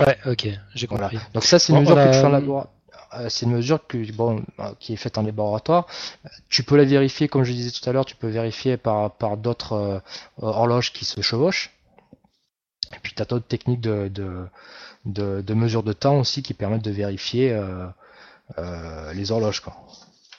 [0.00, 1.18] Ouais, ok, j'ai compris.
[1.34, 2.68] Donc ça c'est une mesure que tu fais en laboratoire
[3.14, 5.86] euh, c'est une mesure que, bon, euh, qui est faite en laboratoire.
[6.48, 9.36] Tu peux la vérifier, comme je disais tout à l'heure, tu peux vérifier par, par
[9.36, 9.98] d'autres euh,
[10.40, 11.72] horloges qui se chevauchent.
[12.94, 14.46] Et puis tu as d'autres techniques de, de,
[15.06, 17.56] de, de, mesure de temps aussi qui permettent de vérifier
[19.14, 19.60] les horloges.
[19.60, 19.76] Quoi.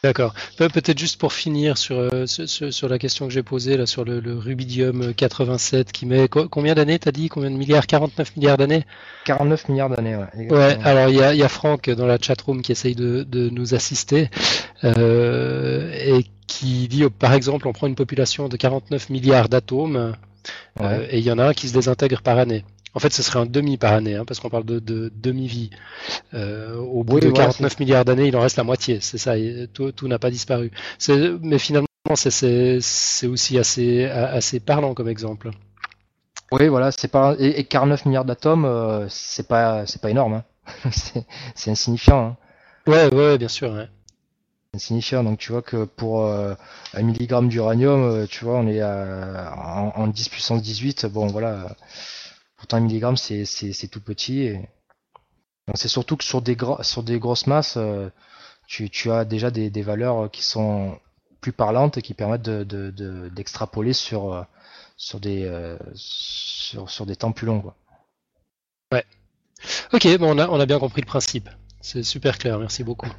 [0.03, 0.33] D'accord.
[0.57, 4.03] Pe- Peut-être juste pour finir sur, euh, sur, la question que j'ai posée là sur
[4.03, 7.29] le, le rubidium 87 qui met co- combien d'années t'as dit?
[7.29, 7.85] Combien de milliards?
[7.85, 8.83] 49 milliards d'années?
[9.25, 10.49] 49 milliards d'années, ouais.
[10.49, 10.77] Ouais.
[10.83, 13.75] Alors il y a, y a Franck dans la chatroom qui essaye de, de nous
[13.75, 14.29] assister
[14.83, 20.15] euh, et qui dit oh, par exemple on prend une population de 49 milliards d'atomes
[20.81, 22.65] euh, et il y en a un qui se désintègre par année.
[22.93, 25.69] En fait, ce serait un demi par année, hein, parce qu'on parle de, de demi-vie.
[26.33, 28.99] Euh, au bout Oui, de voilà, 49 milliards d'années, il en reste la moitié.
[29.01, 30.71] C'est ça, et tout, tout n'a pas disparu.
[31.41, 35.51] Mais finalement, c'est- aussi assez, assez parlant comme exemple.
[36.51, 40.33] Oui, voilà, c'est pas et, et 49 milliards d'atomes, euh, c'est pas c'est pas énorme,
[40.33, 40.43] hein.
[41.55, 42.37] c'est insignifiant, hein.
[42.87, 43.71] Ouais, ouais, bien sûr.
[43.73, 43.89] ouais.
[44.73, 45.23] C'est insignifiant.
[45.23, 46.55] Donc tu vois que pour euh,
[46.93, 51.05] un milligramme d'uranium, euh, tu vois, on est à, en, en 10 puissance 18.
[51.07, 51.75] Bon, voilà.
[52.61, 54.41] Pourtant un milligramme, c'est tout petit.
[54.43, 54.69] Et...
[55.73, 58.09] C'est surtout que sur des sur des grosses masses, euh,
[58.67, 60.99] tu tu as déjà des des valeurs qui sont
[61.41, 64.43] plus parlantes et qui permettent de de- de- d'extrapoler sur euh,
[64.95, 67.75] sur des euh, sur sur des temps plus longs, quoi.
[69.93, 71.49] Ok, bon, on a, on a bien compris le principe.
[71.81, 73.09] C'est super clair, merci beaucoup.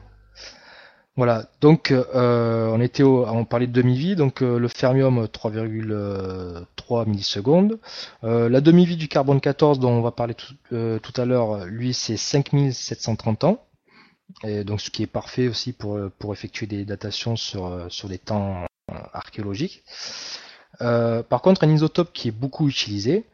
[1.16, 6.64] Voilà, donc euh, on était au, on parlait de demi-vie, donc euh, le fermium 3,3
[7.06, 7.78] millisecondes.
[8.24, 11.94] Euh, la demi-vie du carbone 14 dont on va parler tout, euh, à l'heure, lui
[11.94, 13.64] c'est 5730 ans.
[14.64, 18.18] Donc ce qui est parfait aussi pour, pour effectuer des datations sur, euh, sur des
[18.18, 19.84] temps euh, archéologiques.
[20.80, 23.24] Euh, par contre, un isotope qui est beaucoup utilisé,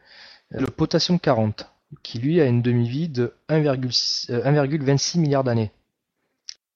[0.51, 1.67] le potassium 40,
[2.03, 5.71] qui lui a une demi-vie de 1,6 euh, 1,26 milliards d'années.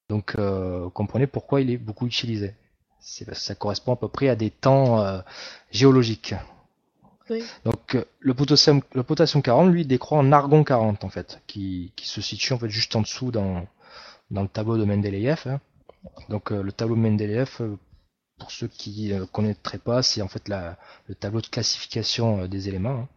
[0.09, 2.55] Donc, euh, comprenez pourquoi il est beaucoup utilisé.
[2.99, 5.19] Ça correspond à peu près à des temps euh,
[5.71, 6.36] géologiques.
[7.29, 7.43] Oui.
[7.65, 11.91] Donc, euh, le potassium, le potassium 40, lui, décroît en argon 40, en fait, qui,
[11.95, 13.65] qui se situe en fait juste en dessous dans,
[14.31, 15.41] dans le tableau de Mendeleïev.
[15.47, 15.59] hein.
[16.29, 17.77] Donc, euh, le tableau de Mendeleïev, euh,
[18.39, 22.47] pour ceux qui ne connaîtraient pas, c'est en fait la, le tableau de classification euh,
[22.47, 23.07] des éléments.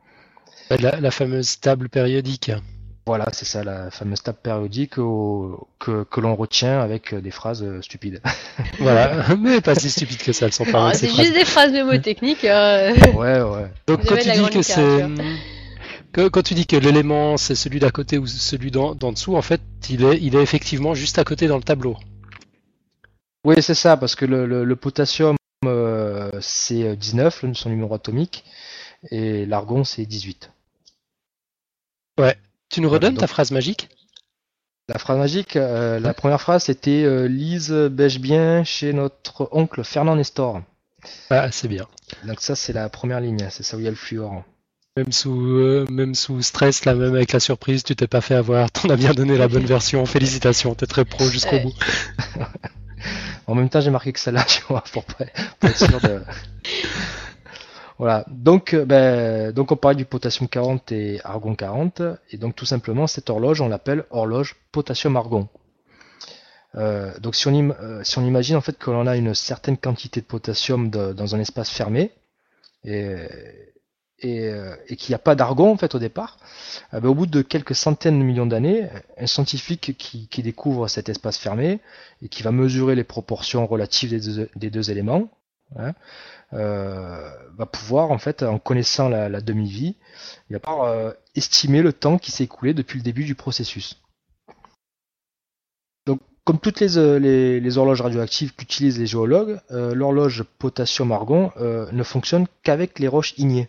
[0.70, 0.76] hein.
[0.80, 2.50] La, la fameuse table périodique.
[3.06, 7.30] Voilà, c'est ça, la fameuse table périodique au- que, que l'on retient avec euh, des
[7.30, 8.20] phrases euh, stupides.
[8.80, 11.70] Voilà, mais pas si stupide que ça, elles sont pas Ah, c'est juste des phrases
[11.70, 12.44] mnémotechniques.
[12.44, 12.92] euh.
[13.14, 13.70] ouais, ouais.
[13.86, 15.02] Donc Vous quand tu dis que c'est
[16.30, 19.42] quand tu dis que l'élément c'est celui d'à côté ou celui d'en d'en dessous, en
[19.42, 21.96] fait, il est il est effectivement juste à côté dans le tableau.
[23.44, 27.68] Oui, c'est ça, parce que le, le- le potassium, euh, c'est euh, 19, le- son
[27.68, 28.44] numéro atomique,
[29.12, 30.50] et l'argon, c'est 18.
[32.68, 33.88] Tu nous redonnes donc- ta phrase magique?
[34.88, 39.82] La phrase magique, euh, la première phrase, c'était euh, Lise bêche bien chez notre oncle
[39.82, 40.62] Fernand Nestor.
[41.30, 41.86] Ah, c'est bien.
[42.24, 44.44] Donc ça, c'est la première ligne, c'est ça où il y a le fluor.
[44.96, 48.34] Même sous euh, même sous stress là, même avec la surprise, tu t'es pas fait
[48.34, 48.70] avoir.
[48.70, 50.06] T'en as bien donné la bonne version.
[50.06, 51.74] Félicitations, t'es très pro jusqu'au bout.
[53.48, 55.24] En même temps, j'ai marqué que celle-là, tu vois, pour pas,
[55.60, 56.20] pour être sûr de...
[57.98, 62.54] Voilà, donc, euh, ben, donc on parlait du potassium 40 et argon 40, et donc
[62.54, 65.48] tout simplement, cette horloge, on l'appelle horloge potassium-argon.
[66.74, 69.34] Euh, donc si on, im- euh, si on imagine en fait que l'on a une
[69.34, 72.12] certaine quantité de potassium dans un espace fermé,
[72.84, 73.16] et,
[74.18, 76.38] et, euh, et qu'il n'y a pas d'argon en fait au départ,
[76.92, 81.08] ben, au bout de quelques centaines de millions d'années, un scientifique qui, qui découvre cet
[81.08, 81.80] espace fermé,
[82.22, 85.28] et qui va mesurer les proportions relatives des deux, des deux éléments,
[85.78, 85.94] hein,
[86.52, 89.96] euh, va pouvoir, en fait, en connaissant la, demi-vie,
[90.48, 94.00] il va pouvoir euh, estimer le temps qui s'est écoulé depuis le début du processus.
[96.06, 102.98] Donc, comme toutes les, euh, horloges radioactives qu'utilisent les géologues, l'horloge potassium-argon ne fonctionne qu'avec
[102.98, 103.68] les roches ignées.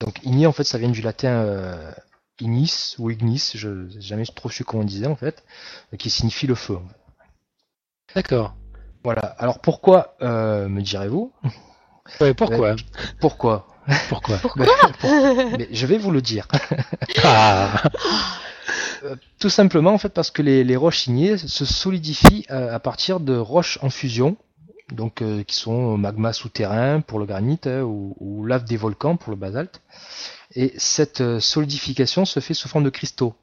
[0.00, 1.94] Donc, igné, en fait, ça vient du latin
[2.40, 5.44] ignis ou ignis, je n'ai jamais trop su comment on disait, en fait,
[5.98, 6.78] qui signifie le feu.
[8.14, 8.54] D'accord.
[9.04, 9.20] Voilà.
[9.38, 11.32] Alors pourquoi, euh, me direz-vous
[12.20, 12.76] Ouais, pourquoi
[13.20, 13.66] Pourquoi
[14.08, 15.10] Pourquoi Ben, pour-
[15.58, 16.48] Mais je vais vous le dire.
[17.24, 17.82] Ah
[19.04, 22.78] Euh, Tout simplement en fait parce que les, les roches ignées se solidifient euh, à
[22.80, 24.36] partir de roches en fusion,
[24.92, 29.16] donc euh, qui sont magma souterrain pour le granit hein, ou, ou lave des volcans
[29.16, 29.82] pour le basalte.
[30.54, 33.34] Et cette solidification se fait sous forme de cristaux.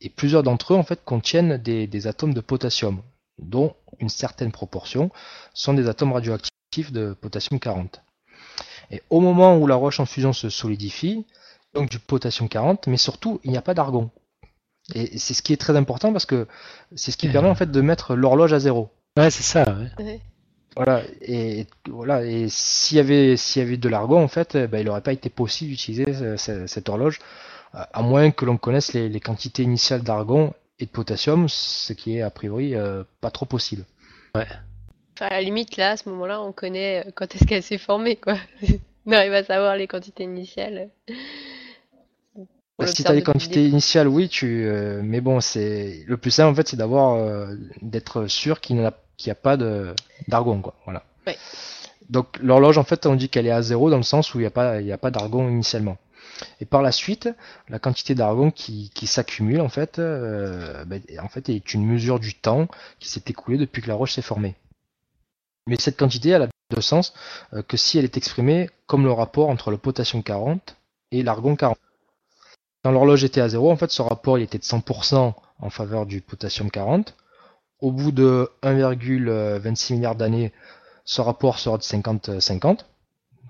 [0.00, 3.00] Et plusieurs d'entre eux en fait contiennent des, des atomes de potassium,
[3.38, 5.10] dont une certaine proportion
[5.54, 8.02] sont des atomes radioactifs de potassium 40.
[8.90, 11.26] Et au moment où la roche en fusion se solidifie,
[11.74, 14.10] donc du potassium 40, mais surtout il n'y a pas d'argon.
[14.94, 16.46] Et c'est ce qui est très important parce que
[16.96, 18.88] c'est ce qui permet en fait de mettre l'horloge à zéro.
[19.18, 19.64] Ouais, c'est ça.
[19.98, 20.04] ouais.
[20.04, 20.20] Ouais.
[20.76, 24.66] Voilà, et voilà, et s'il y avait s'il y avait de l'argon en fait, eh
[24.68, 27.18] ben, il n'aurait pas été possible d'utiliser ce- ce- cette horloge,
[27.72, 31.92] à à moins que l'on connaisse les, les quantités initiales d'argon et de potassium, ce
[31.92, 33.84] qui est a priori euh, pas trop possible.
[34.34, 34.46] Ouais.
[35.14, 37.78] Enfin, à la limite, là, à ce moment-là, on connaît euh, quand est-ce qu'elle s'est
[37.78, 38.36] formée, quoi.
[39.06, 40.90] on arrive à savoir les quantités initiales.
[42.78, 43.70] Bah, si l'observe t'as les quantités début.
[43.70, 44.64] initiales, oui, tu.
[44.66, 48.76] euh, mais bon, c'est le plus simple en fait, c'est d'avoir euh, d'être sûr qu'il
[48.76, 49.94] n'y a, pas de
[50.28, 50.76] d'argon, quoi.
[50.84, 51.02] Voilà.
[51.26, 51.36] Ouais.
[52.08, 54.42] Donc l'horloge, en fait, on dit qu'elle est à zéro dans le sens où il
[54.42, 55.96] n'y a pas, il y a pas d'argon initialement.
[56.60, 57.28] Et par la suite,
[57.68, 62.20] la quantité d'argon qui, qui s'accumule, en fait, euh, ben, en fait, est une mesure
[62.20, 64.54] du temps qui s'est écoulé depuis que la roche s'est formée.
[65.66, 67.14] Mais cette quantité, elle a de sens
[67.54, 70.76] euh, que si elle est exprimée comme le rapport entre le potassium 40
[71.12, 71.78] et l'argon 40.
[72.84, 76.06] Quand l'horloge était à zéro, en fait, ce rapport il était de 100% en faveur
[76.06, 77.14] du potassium 40.
[77.80, 80.52] Au bout de 1,26 milliard d'années,
[81.04, 82.80] ce rapport sera de 50-50,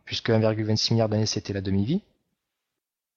[0.05, 2.03] puisque 1,26 milliard d'années c'était la demi-vie.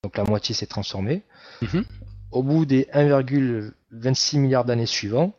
[0.04, 1.22] Donc la moitié s'est transformée.
[1.62, 1.86] Mhm.
[2.32, 5.34] Au bout des 1,26 milliards d'années suivants,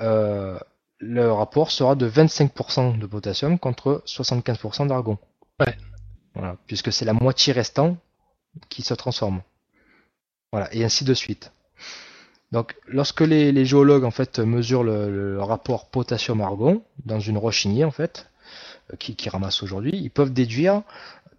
[0.00, 0.58] euh,
[0.98, 5.16] le rapport sera de 25% de potassium contre 75% d'argon.
[5.60, 5.74] Ouais.
[6.34, 7.96] Voilà, puisque c'est la moitié restant
[8.68, 9.40] qui se transforme.
[10.52, 11.52] Voilà, et ainsi de suite.
[12.52, 17.64] Donc, lorsque les, les géologues en fait mesurent le, le rapport potassium-argon dans une roche
[17.64, 18.28] ignée en fait,
[18.92, 20.82] euh, qui, qui ramassent aujourd'hui, ils peuvent déduire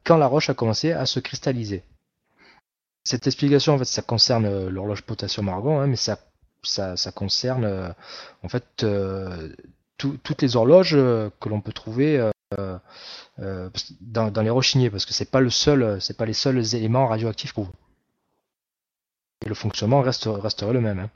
[0.04, 1.84] quand la roche a commencé à se cristalliser.
[3.10, 6.20] Cette explication en fait, ça concerne euh, l'horloge potassium-argon, hein, mais ça,
[6.62, 7.90] ça, ça concerne euh,
[8.44, 9.50] en fait euh,
[9.98, 12.78] tout- toutes les horloges que l'on peut trouver euh,
[14.02, 16.60] dans, dans les roches ignées, parce que c'est pas le seul, c'est pas les seuls
[16.76, 17.74] éléments radioactifs qu'on voit.
[19.46, 21.00] Et le fonctionnement reste, resterait le même.
[21.00, 21.10] hein.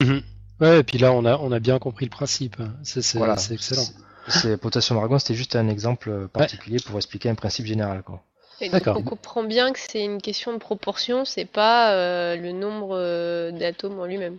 [0.00, 0.22] Mhm.
[0.60, 2.56] Ouais, et puis là, on a, on a bien compris le principe.
[2.82, 3.82] C'est c'est- Voilà, excellent.
[4.28, 8.02] C'est- c'est- potassium-argon, c'était juste un exemple particulier pour expliquer un principe général.
[8.02, 8.22] Quoi.
[8.60, 8.96] Et donc, D'accord.
[8.98, 13.52] on comprend bien que c'est une question de proportion, c'est pas euh, le nombre euh,
[13.52, 14.36] d'atomes en lui-même.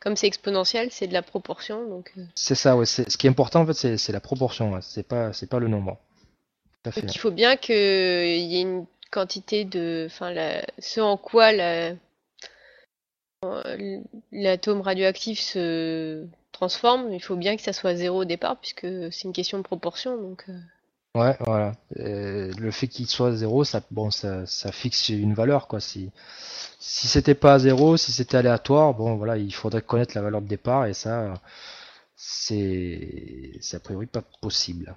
[0.00, 1.86] Comme c'est exponentiel, c'est de la proportion.
[1.88, 2.86] Donc, euh, C'est ça, ouais.
[2.86, 4.72] Ce qui est important en fait, c'est la proportion.
[4.72, 4.80] ouais.
[4.82, 5.98] C'est pas, c'est pas le nombre.
[6.82, 7.00] Tout à fait.
[7.02, 10.04] donc il faut bien qu'il y ait une quantité de.
[10.06, 11.92] Enfin, la- ce en quoi la-
[14.32, 19.24] l'atome radioactif se transforme, il faut bien que ça soit zéro au départ, puisque c'est
[19.24, 20.16] une question de proportion.
[20.16, 20.44] Donc,
[21.14, 21.72] Ouais, voilà.
[21.98, 25.78] Euh, le fait qu'il soit zéro, ça, bon, ça, ça fixe une valeur, quoi.
[25.80, 26.10] Si,
[26.80, 30.42] si c'était pas à zéro, si c'était aléatoire, bon, voilà, il faudrait connaître la valeur
[30.42, 31.34] de départ et ça,
[32.16, 34.94] c'est, c'est a priori pas possible.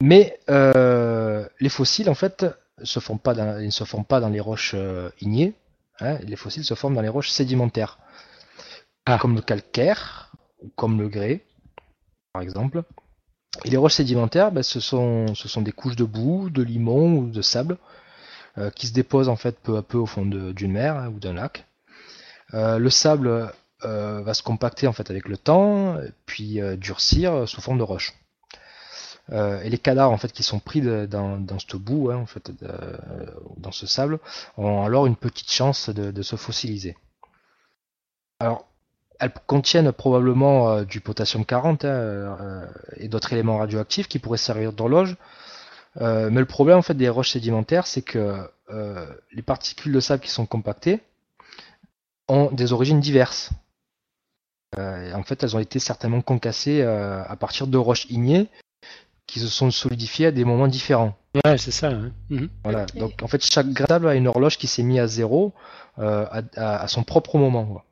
[0.00, 2.46] Mais euh, les fossiles, en fait,
[2.82, 5.54] se forment pas dans, ils ne se forment pas dans les roches euh, ignées.
[6.00, 6.18] hein.
[6.22, 7.98] les fossiles se forment dans les roches sédimentaires,
[9.06, 9.18] Ah.
[9.20, 11.44] comme le calcaire ou comme le grès,
[12.32, 12.84] par exemple.
[13.64, 17.18] Et les roches sédimentaires, ben, ce, sont, ce sont des couches de boue, de limon
[17.18, 17.76] ou de sable
[18.56, 21.18] euh, qui se déposent en fait peu à peu au fond d'une mer hein, ou
[21.18, 21.66] d'un lac.
[22.54, 23.52] Euh, le sable
[23.84, 27.78] euh, va se compacter en fait avec le temps, puis euh, durcir euh, sous forme
[27.78, 28.14] de roche.
[29.30, 32.26] Euh, et les cadavres en fait qui sont pris dans, dans cette boue, hein, en
[32.26, 32.50] fait,
[33.58, 34.20] dans ce sable,
[34.56, 36.96] ont alors une petite chance de, de se fossiliser.
[38.40, 38.67] Alors,
[39.18, 44.38] elles contiennent probablement euh, du potassium 40 hein, euh, et d'autres éléments radioactifs qui pourraient
[44.38, 45.16] servir d'horloge.
[46.00, 48.38] Euh, mais le problème en fait des roches sédimentaires, c'est que
[48.70, 51.00] euh, les particules de sable qui sont compactées
[52.28, 53.50] ont des origines diverses.
[54.78, 58.48] Euh, et en fait, elles ont été certainement concassées euh, à partir de roches ignées
[59.26, 61.16] qui se sont solidifiées à des moments différents.
[61.44, 61.88] Ouais, c'est ça.
[61.88, 62.12] hein.
[62.30, 62.48] Mhm.
[62.64, 62.86] Voilà.
[62.94, 65.52] Donc en fait, chaque grain de sable a une horloge qui s'est mise à zéro
[65.98, 67.64] euh, à, à- à son propre moment.
[67.66, 67.84] quoi.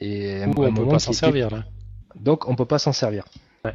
[0.00, 1.64] Et on peut moment pas s'en servir là.
[2.16, 3.24] donc on peut pas s'en servir.
[3.64, 3.74] Ouais.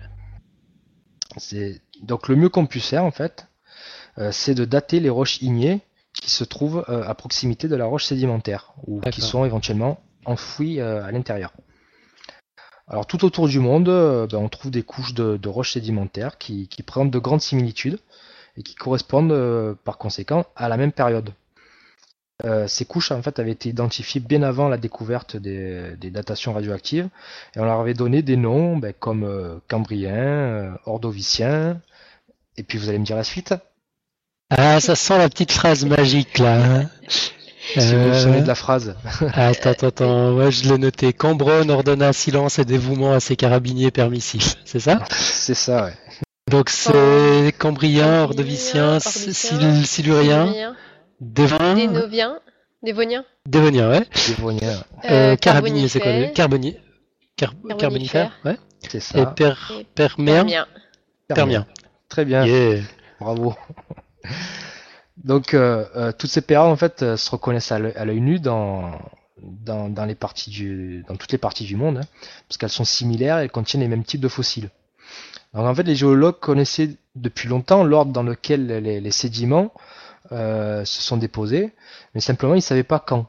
[1.38, 3.48] C'est donc le mieux qu'on puisse faire en fait,
[4.18, 5.82] euh, c'est de dater les roches ignées
[6.14, 10.80] qui se trouvent euh, à proximité de la roche sédimentaire ou qui sont éventuellement enfouies
[10.80, 11.54] euh, à l'intérieur.
[12.88, 16.68] Alors tout autour du monde, ben, on trouve des couches de, de roches sédimentaires qui,
[16.68, 17.98] qui présentent de grandes similitudes
[18.58, 21.34] et qui correspondent par conséquent à la même période.
[22.46, 26.52] Euh, ces couches en fait avaient été identifiées bien avant la découverte des, des datations
[26.54, 27.08] radioactives
[27.56, 31.80] et on leur avait donné des noms ben, comme euh, cambrien, euh, ordovicien,
[32.58, 33.54] et puis vous allez me dire la suite.
[34.50, 36.56] Ah, ça sent la petite phrase magique là.
[36.82, 36.90] hein.
[37.78, 38.94] Si vous vous Euh, souvenez de la phrase.
[39.34, 40.34] Attends, attends, attends.
[40.34, 41.14] Ouais, je l'ai noté.
[41.14, 44.56] Cambronne ordonna silence et dévouement à ses carabiniers permissifs.
[44.66, 45.00] C'est ça?
[45.12, 45.94] C'est ça, ouais.
[46.52, 49.86] Donc c'est Cambrien, Ordovicien, Sil-
[51.22, 52.40] Dévonien,
[53.46, 54.06] Dévonien, ouais.
[54.28, 56.80] Dévonien, Euh, Carabinier, c'est quoi le Carbonier
[57.38, 57.78] Car- Carbonifère.
[57.78, 58.58] Carbonifère, ouais.
[58.82, 59.26] c'est Et ça.
[59.28, 60.68] per, Et Permien, Permien.
[61.28, 61.66] Permien.
[62.10, 62.46] Très bien.
[62.46, 62.82] Yeah.
[63.20, 63.56] Bravo.
[65.24, 68.92] Donc, euh, euh, toutes ces périodes, en fait, euh, se reconnaissent à l'œil nu dans,
[69.42, 72.08] dans, dans, les parties du, dans toutes les parties du monde, hein,
[72.48, 74.70] parce qu'elles sont similaires et elles contiennent les mêmes types de fossiles.
[75.54, 79.80] Donc en fait, les géologues connaissaient depuis longtemps l'ordre dans lequel les, les sédiments euh,
[80.30, 81.74] se sont déposés,
[82.14, 83.28] mais simplement ils ne savaient pas quand.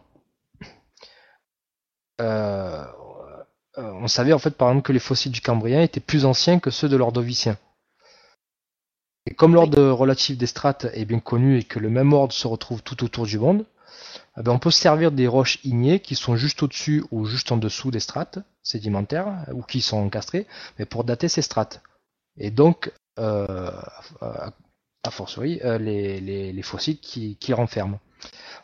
[2.20, 2.84] Euh,
[3.76, 6.70] on savait en fait par exemple que les fossiles du Cambrien étaient plus anciens que
[6.70, 7.56] ceux de l'Ordovicien.
[9.26, 12.46] Et comme l'ordre relatif des strates est bien connu et que le même ordre se
[12.46, 13.64] retrouve tout autour du monde,
[14.36, 17.56] eh ben, on peut servir des roches ignées qui sont juste au-dessus ou juste en
[17.56, 20.46] dessous des strates sédimentaires ou qui sont encastrées,
[20.78, 21.82] mais pour dater ces strates.
[22.36, 23.70] Et donc, euh,
[25.04, 27.98] à fortiori, euh, les, les, fossiles qui, qui renferment.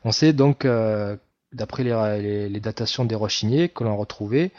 [0.05, 1.17] On sait donc, euh,
[1.53, 4.53] d'après les, les, datations des roches ignées que l'on a retrouvées,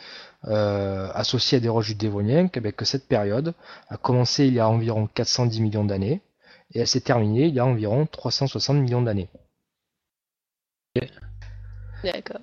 [0.46, 3.54] euh, associées à des roches du Dévonien, que, que cette période
[3.90, 6.22] a commencé il y a environ 410 millions d'années
[6.74, 9.30] et elle s'est terminée il y a environ 360 millions d'années.
[12.04, 12.42] D'accord.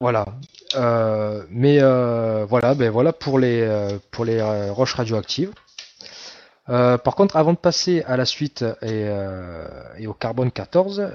[0.00, 0.26] Voilà.
[0.74, 5.52] Euh, mais euh, voilà, ben voilà pour les euh, pour les roches radioactives.
[6.66, 9.06] Par contre, avant de passer à la suite et,
[9.98, 11.12] et au carbone 14,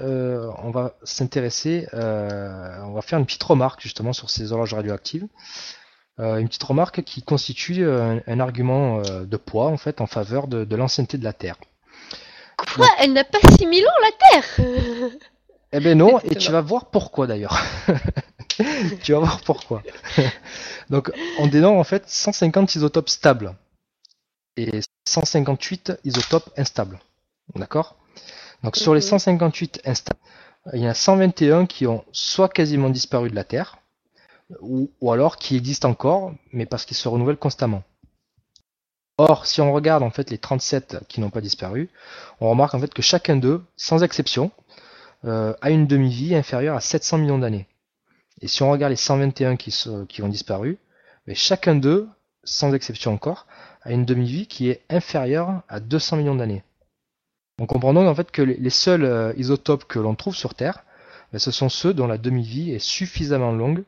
[0.62, 5.26] on va s'intéresser, on va faire une petite remarque justement sur ces horloges radioactives.
[6.18, 10.76] une petite remarque qui constitue un, argument de poids en fait en faveur de, de
[10.76, 11.56] l'ancienneté de la Terre.
[12.74, 14.66] Quoi Elle n'a pas 6000 ans la Terre?
[15.72, 17.58] Eh ben non, et tu vas voir pourquoi d'ailleurs.
[19.02, 19.82] tu vas voir pourquoi.
[20.90, 23.54] Donc, on dénombre en fait 150 isotopes stables
[24.56, 26.98] et 158 isotopes instables.
[27.54, 27.96] D'accord?
[28.62, 29.90] Donc, sur les 158 mhm.
[29.90, 30.20] instables,
[30.72, 33.78] il y en a 121 qui ont soit quasiment disparu de la Terre,
[34.60, 37.82] ou, alors qui existent encore, mais parce qu'ils se renouvellent constamment.
[39.18, 41.90] Or, si on regarde en fait les 37 qui n'ont pas disparu,
[42.40, 44.50] on remarque en fait que chacun d'eux, sans exception,
[45.24, 47.66] euh, a une demi-vie inférieure à 700 millions d'années.
[48.40, 49.72] Et si on regarde les 121 qui,
[50.08, 50.78] qui ont disparu,
[51.26, 52.08] mais chacun d'eux,
[52.42, 53.46] sans exception encore,
[53.84, 56.62] a une demi-vie qui est inférieure à 200 millions d'années.
[57.58, 60.84] On comprend donc en fait que les seuls euh, isotopes que l'on trouve sur Terre,
[61.32, 63.84] ben, ce sont ceux dont la demi-vie est suffisamment longue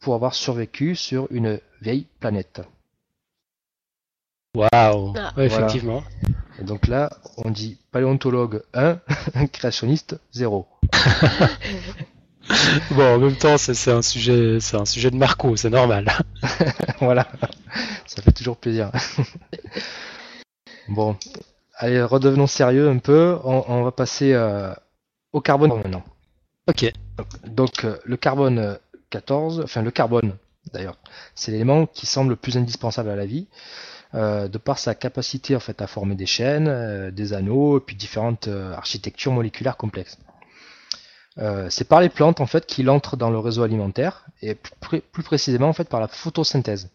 [0.00, 2.62] pour avoir survécu sur une vieille planète.
[4.54, 5.32] Waouh ah.
[5.38, 6.02] Effectivement.
[6.58, 8.98] Et donc là, on dit paléontologue 1,
[9.52, 10.66] créationniste 0.
[12.90, 16.06] bon, en même temps, c'est un sujet, c'est un sujet de Marco, c'est normal.
[17.00, 17.28] voilà,
[18.06, 18.90] ça fait toujours plaisir.
[20.88, 21.16] bon,
[21.76, 23.38] allez, redevenons sérieux un peu.
[23.44, 24.72] On, va passer euh,
[25.32, 26.02] au carbone maintenant.
[26.68, 26.90] Ok.
[27.46, 28.78] Donc, euh, le carbone
[29.10, 30.36] 14, enfin le carbone
[30.72, 30.96] d'ailleurs,
[31.34, 33.46] c'est l'élément qui semble le plus indispensable à la vie.
[34.14, 37.96] Euh, de par sa capacité en fait à former des chaînes, des anneaux et puis
[37.96, 40.18] différentes architectures moléculaires complexes.
[41.38, 45.00] Euh, c'est par les plantes en fait qu'il entre dans le réseau alimentaire et plus,
[45.22, 46.90] précisément en fait par la photosynthèse.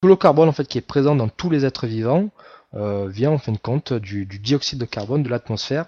[0.00, 2.30] Tout le carbone en fait qui est présent dans tous les êtres vivants
[2.74, 5.86] euh, vient en fin de compte du, dioxyde de carbone de l'atmosphère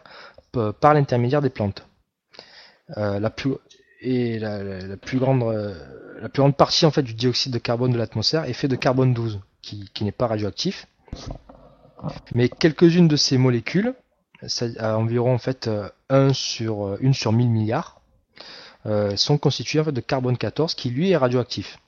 [0.81, 1.87] par l'intermédiaire des plantes.
[2.97, 3.59] La plus
[5.19, 9.41] grande partie en fait du dioxyde de carbone de l'atmosphère est fait de carbone 12
[9.61, 10.87] qui, qui n'est pas radioactif.
[12.35, 13.95] Mais quelques-unes de ces molécules
[14.79, 15.71] à environ en fait 1
[16.17, 18.01] euh, sur 1 euh, sur 1000 milliards,
[18.87, 21.79] euh, sont constituées en fait, de carbone 14 qui lui est radioactif.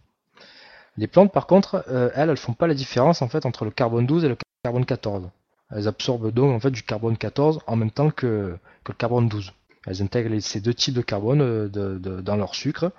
[0.96, 4.07] Les plantes par contre, elles, elles font pas la différence en fait entre le carbone
[4.07, 5.30] 12 et le carbone 14.
[5.70, 8.57] Elles absorbent donc en fait du carbone 14 en même temps que,
[8.88, 9.53] le carbone 12.
[9.86, 12.92] Elles intègrent ces deux types de carbone dans leur sucre.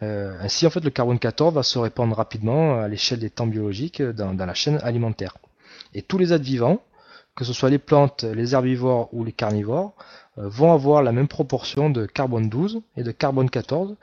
[0.00, 4.02] ainsi, en fait, le carbone 14 va se répandre rapidement à l'échelle des temps biologiques
[4.02, 5.36] dans, dans, la chaîne alimentaire.
[5.94, 6.80] Et tous les êtres vivants
[7.38, 9.94] que ce soit les plantes, les herbivores ou les carnivores,
[10.38, 13.94] euh, vont avoir la même proportion de carbone 12 et de carbone 14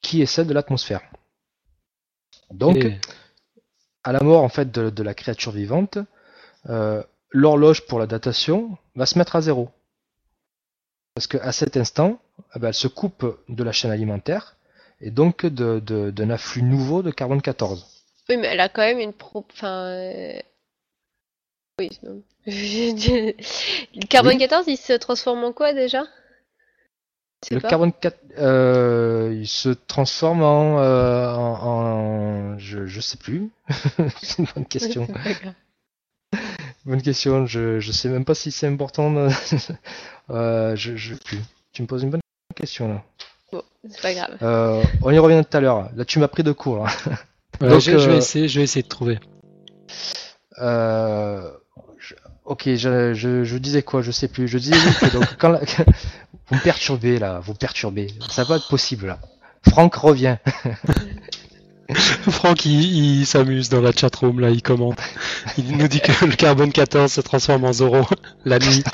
[0.00, 1.02] qui est celle de l'atmosphère.
[2.52, 2.86] Donc,
[4.04, 5.98] à la mort en fait de, la créature vivante,
[6.70, 9.68] euh, l'horloge pour la datation va se mettre à zéro.
[11.14, 12.20] Parce qu'à cet instant,
[12.54, 14.54] eh ben, elle se coupe de la chaîne alimentaire
[15.00, 18.04] et donc d'un afflux nouveau de carbone 14.
[18.28, 19.44] Oui, mais elle a quand même une pro...
[19.52, 20.38] Enfin, euh,
[21.78, 21.90] Oui,
[22.46, 26.04] le carbone 14, il se transforme en quoi déjà?
[27.50, 33.50] Le carbone 4, euh, il se transforme en, euh, en, je, je sais plus.
[34.22, 35.06] c'est une bonne question.
[36.86, 37.44] bonne question.
[37.44, 39.28] Je, je sais même pas si c'est important.
[40.30, 41.40] euh, je, je plus.
[41.74, 42.22] Tu me poses une bonne
[42.54, 43.04] question là.
[43.52, 44.38] Bon, c'est pas grave.
[44.40, 45.90] Euh, on y revient tout à l'heure.
[45.94, 46.86] Là, tu m'as pris de court.
[47.60, 49.18] Donc, je, je, vais essayer, je vais essayer de trouver.
[50.58, 51.50] Euh,
[52.46, 54.46] Ok, je, je, je, disais quoi Je sais plus.
[54.46, 54.76] Je disais
[55.12, 55.52] donc quand
[56.48, 58.06] vous me perturbez là, vous perturbez.
[58.30, 59.18] Ça va être possible là.
[59.68, 60.36] Franck revient.
[62.30, 64.98] Franck, il, il s'amuse dans la chatroom, là, il commente.
[65.58, 68.06] Il nous dit que le carbone 14 se transforme en Zoro
[68.44, 68.84] la nuit.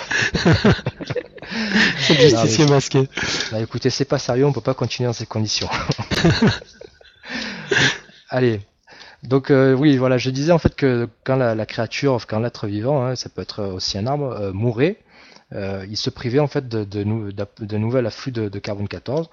[1.99, 3.09] C'est justicier masqué.
[3.51, 5.69] Bah écoutez, c'est pas sérieux, on peut pas continuer dans ces conditions.
[8.31, 8.61] Allez.
[9.23, 13.05] Donc euh, oui, voilà, je disais en fait que quand la, créature, quand l'être vivant,
[13.05, 14.99] hein, ça peut être aussi un arbre, euh, mourait,
[15.53, 18.89] euh, il se privait en fait de, de, d'app- de nouvel afflux de, de carbone
[18.89, 19.31] 14.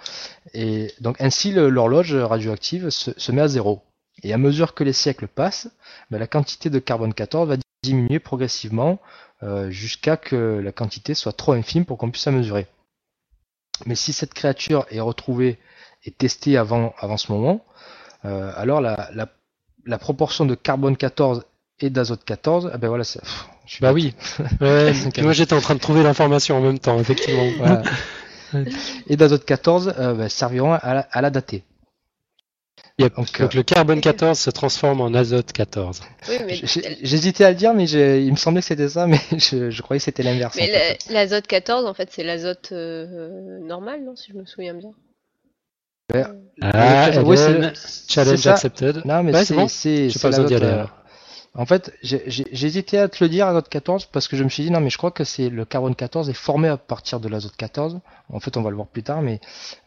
[0.54, 3.82] Et donc ainsi l'horloge radioactive se, met à zéro.
[4.22, 5.70] Et à mesure que les siècles passent,
[6.12, 9.00] ben, la quantité de carbone 14 va diminuer progressivement
[9.44, 12.68] euh, jusqu'à que la quantité soit trop infime pour qu'on puisse la mesurer.
[13.86, 15.58] Mais si cette créature est retrouvée
[16.04, 17.66] et testée avant, avant ce moment,
[18.26, 19.10] euh, alors la,
[19.86, 21.44] la proportion de carbone 14
[21.82, 24.14] et d'azote 14, ah ben voilà, c'est- pff, je suis Bah pas- oui.
[24.62, 27.50] Ouais, moi j'étais en train de trouver l'information en même temps, effectivement.
[27.58, 27.84] Voilà.
[29.08, 31.64] et d'azote 14 euh, ben, serviront à la, à la dater.
[32.98, 33.16] Yep.
[33.16, 36.02] Donc, euh, le carbone 14 se transforme en azote 14.
[36.28, 39.20] Oui, mais, j'ai- J'hésitais à le dire, mais il me semblait que c'était ça, mais
[39.38, 40.58] je, je croyais que c'était l'inverse.
[40.58, 44.92] mais l'azote 14, en fait, c'est l'azote euh, normal, non, si je me souviens bien.
[46.62, 49.06] Ah, ouais, le- c'est challenge accepted.
[49.06, 49.68] Non, mais Ouais, c'est c'est bon.
[50.22, 50.86] pas besoin d'y aller, euh.
[51.56, 54.72] En fait, hésité à te le dire, azote 14, parce que je me suis dit,
[54.72, 57.56] non, mais je crois que c'est le carbone 14 est formé à partir de l'azote
[57.58, 58.00] 14.
[58.30, 59.40] En fait, on va le voir plus tard, mais,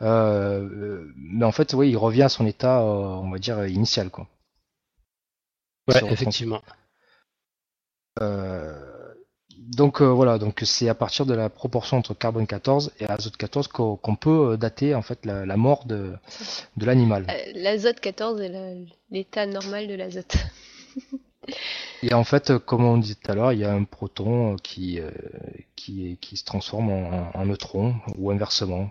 [0.02, 4.10] euh, mais en fait, oui, il revient à son état, euh, on va dire, initial,
[4.10, 4.28] quoi.
[5.88, 6.62] Ouais, effectivement.
[8.20, 8.91] Euh,
[9.72, 13.36] donc euh, voilà, donc c'est à partir de la proportion entre carbone 14 et azote
[13.36, 16.12] 14 qu'on peut euh, dater en fait la, la mort de,
[16.76, 17.26] de l'animal.
[17.30, 18.52] Euh, L'azote 14 est
[19.10, 20.36] l'état normal de l'azote.
[22.04, 24.56] Et en fait, euh, comme on disait tout à l'heure, il y a un proton
[24.62, 25.10] qui, euh,
[25.74, 28.90] qui, qui se transforme en, en neutron ou inversement.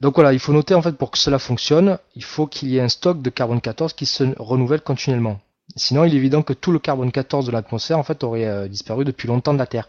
[0.00, 2.76] Donc voilà, il faut noter en fait pour que cela fonctionne, il faut qu'il y
[2.76, 5.40] ait un stock de carbone 14 qui se renouvelle continuellement.
[5.76, 8.68] Sinon, il est évident que tout le carbone 14 de l'atmosphère en fait aurait euh,
[8.68, 9.88] disparu depuis longtemps de la Terre.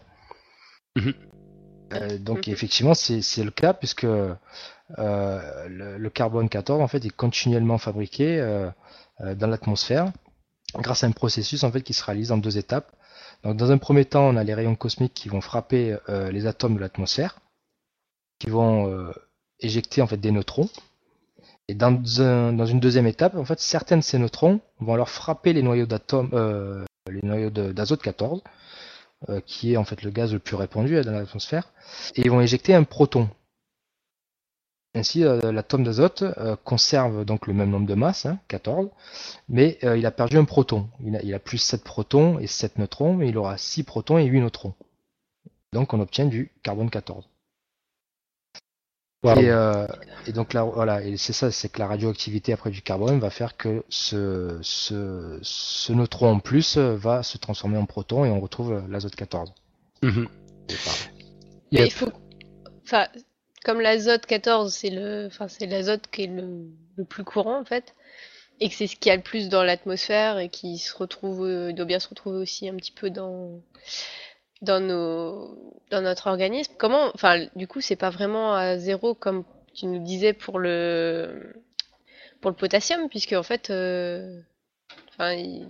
[0.96, 1.14] Mhm.
[1.94, 4.34] Euh, donc effectivement, c'est c'est le cas puisque euh,
[4.98, 8.40] le, le carbone 14 en fait est continuellement fabriqué
[9.20, 10.12] dans l'atmosphère
[10.78, 12.90] grâce à un processus en fait qui se réalise en deux étapes.
[13.44, 16.76] Donc dans un premier temps, on a les rayons cosmiques qui vont frapper les atomes
[16.76, 17.40] de l'atmosphère,
[18.38, 19.12] qui vont
[19.60, 20.68] éjecter en fait des neutrons.
[21.72, 25.08] Et dans, un- dans une deuxième étape, en fait, certains de ces neutrons vont alors
[25.08, 28.42] frapper les noyaux d'atomes, euh, les noyaux d'azote 14,
[29.30, 31.72] euh, qui est en fait le gaz le plus répandu euh, dans l'atmosphère,
[32.14, 33.30] et ils vont éjecter un proton.
[34.94, 36.24] Ainsi, l'atome d'azote
[36.64, 38.90] conserve donc le même nombre de masses, hein, 14,
[39.48, 40.90] mais euh, il a perdu un proton.
[41.02, 44.18] Il a, il a plus 7 protons et 7 neutrons, mais il aura 6 protons
[44.18, 44.74] et 8 neutrons.
[45.72, 47.26] Donc on obtient du carbone 14.
[49.22, 49.38] Wow.
[49.38, 49.86] Et, euh,
[50.26, 53.30] et donc là, voilà, et c'est ça, c'est que la radioactivité après du carbone va
[53.30, 58.30] faire que ce, ce, ce neutron en plus euh, va se transformer en proton et
[58.30, 59.52] on retrouve l'azote 14.
[60.02, 60.26] Mhm.
[60.68, 60.94] Et par-
[61.70, 61.86] Mais Yep.
[61.86, 62.12] il faut,
[62.84, 63.06] enfin,
[63.64, 66.66] comme l'azote 14, c'est le, enfin, c'est l'azote qui est le,
[66.96, 67.94] le plus courant en fait,
[68.58, 71.46] et que c'est ce qu'il y a le plus dans l'atmosphère et qui se retrouve,
[71.46, 73.60] euh, doit bien se retrouver aussi un petit peu dans,
[74.62, 76.72] dans nos, dans notre organisme.
[76.78, 79.44] Comment, enfin, du coup, c'est pas vraiment à zéro comme
[79.74, 81.52] tu nous disais pour le,
[82.40, 84.40] pour le potassium, puisque en fait, euh,
[85.10, 85.68] enfin, il-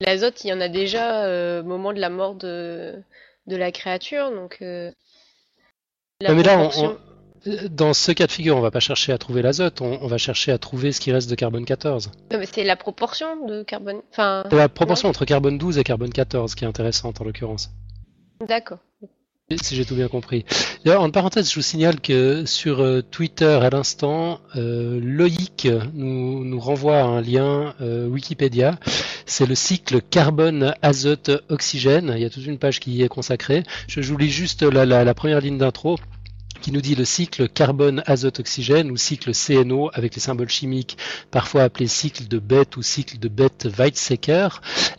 [0.00, 3.00] l'azote, il y en a déjà euh, au moment de la mort de,
[3.46, 4.58] de la créature, donc.
[4.62, 4.90] euh,
[6.20, 6.98] la Ouais, mais là, on- proportion-
[7.70, 10.16] Dans ce cas de figure, on va pas chercher à trouver l'azote, on, on va
[10.18, 12.10] chercher à trouver ce qui reste de carbone 14.
[12.32, 14.00] Non, mais c'est la proportion de carbone.
[14.12, 17.70] Enfin, C'est la proportion entre carbone 12 et carbone 14 qui est intéressante en l'occurrence.
[18.46, 18.78] d'accord.
[19.62, 20.46] Si j'ai tout bien compris.
[20.82, 26.42] D'ailleurs, en parenthèse, je vous signale que sur euh, Twitter à l'instant, euh, Loïc nous,
[26.42, 28.78] nous renvoie à un lien euh, Wikipédia.
[29.26, 32.14] C'est le cycle carbone-azote-oxygène.
[32.16, 33.62] Il y a toute une page qui y est consacrée.
[33.88, 35.98] Je, je vous lis juste la, la- la première ligne d'intro
[36.62, 40.96] qui nous dit le cycle carbone-azote-oxygène ou cycle CNO avec les symboles chimiques
[41.30, 44.48] parfois appelé cycle de Bethe ou cycle de Bethe-Weizsäcker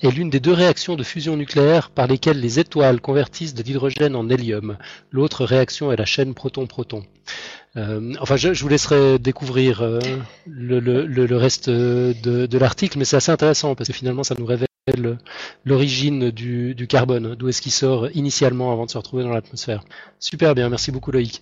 [0.04, 4.16] est l'une des deux réactions de fusion nucléaire par lesquelles les étoiles convertissent de l'hydrogène
[4.16, 4.78] en hélium.
[5.12, 7.04] L'autre réaction est la chaîne proton-proton.
[7.78, 10.00] Euh, enfin, je, je vous laisserai découvrir euh,
[10.46, 12.14] le- le- le reste de,
[12.46, 14.68] de l'article, mais c'est assez intéressant parce que finalement, ça nous révèle
[15.66, 19.84] l'origine du, du carbone, d'où est-ce qu'il sort initialement avant de se retrouver dans l'atmosphère.
[20.20, 21.42] Super bien, merci beaucoup Loïc.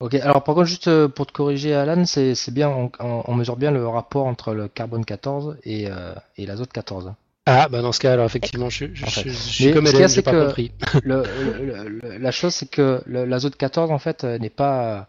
[0.00, 3.70] Ok, alors par contre, juste euh, pour te corriger, Alan, c'est bien, on, mesure bien
[3.70, 7.14] le rapport entre le carbone 14 et, euh, et l'azote 14.
[7.46, 9.22] Ah, bah dans ce cas, alors effectivement, je, je, En fait.
[9.22, 10.72] je- je suis comme qu'il Hélène, j'ai pas que- compris.
[11.02, 11.22] le,
[11.64, 15.06] le- le- la chose, c'est que l'azote 14, en fait, n'est pas,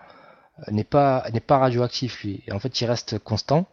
[0.72, 2.44] n'est pas, n'est pas radioactif, lui.
[2.48, 3.68] Et en fait, il reste constant.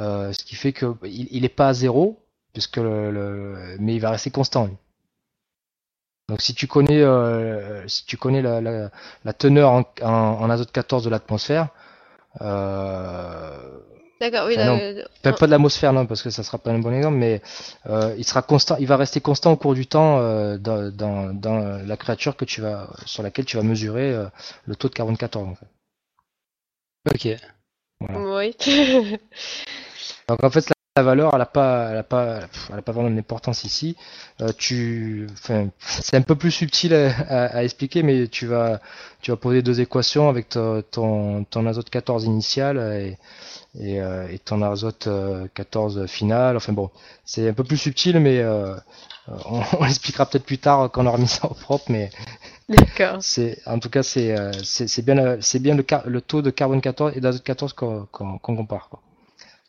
[0.00, 2.20] Euh, ce qui fait que il, il est pas à zéro,
[2.54, 4.76] puisque le, le- mais il va rester constant, lui.
[6.28, 8.90] Donc, si tu connais, euh, si tu connais la, la-
[9.24, 10.08] la teneur en, en-
[10.40, 11.68] en azote 14 de l'atmosphère,
[12.40, 13.78] euh,
[14.20, 14.76] D'accord, oui, là, non.
[14.78, 17.42] euh, Enfin, pas de l'atmosphère, non, parce que ça sera pas un bon exemple, mais
[17.86, 21.34] euh, il sera constant, il va rester constant au cours du temps euh, dans, dans,
[21.34, 24.26] dans la créature que tu vas, sur laquelle tu vas mesurer euh,
[24.66, 25.48] le taux de carbone 14.
[25.48, 25.66] En fait.
[27.14, 27.40] Ok.
[28.14, 28.56] oui.
[30.28, 32.40] Donc en fait, la, valeur, elle a pas, elle a pas,
[32.70, 33.96] elle a pas vraiment d'importance ici.
[34.42, 38.78] Euh, tu, enfin, c'est un peu plus subtil à, à- à expliquer, mais tu vas,
[39.22, 43.16] tu vas poser deux équations avec ton, ton, ton azote 14 initial et,
[43.80, 46.56] et, euh, et ton azote euh, 14 final.
[46.56, 46.90] Enfin bon,
[47.24, 48.76] c'est un peu plus subtil, mais euh,
[49.46, 51.86] on, on l'expliquera peut-être plus tard quand on aura mis ça au propre.
[51.90, 52.10] Mais
[52.68, 53.18] D'accord.
[53.20, 56.42] c'est, en tout cas, c'est, euh, c'est, bien, euh, c'est bien le, car- le taux
[56.42, 58.88] de carbone 14 et d'azote 14 qu'on, qu'on, qu'on compare.
[58.90, 59.00] Quoi.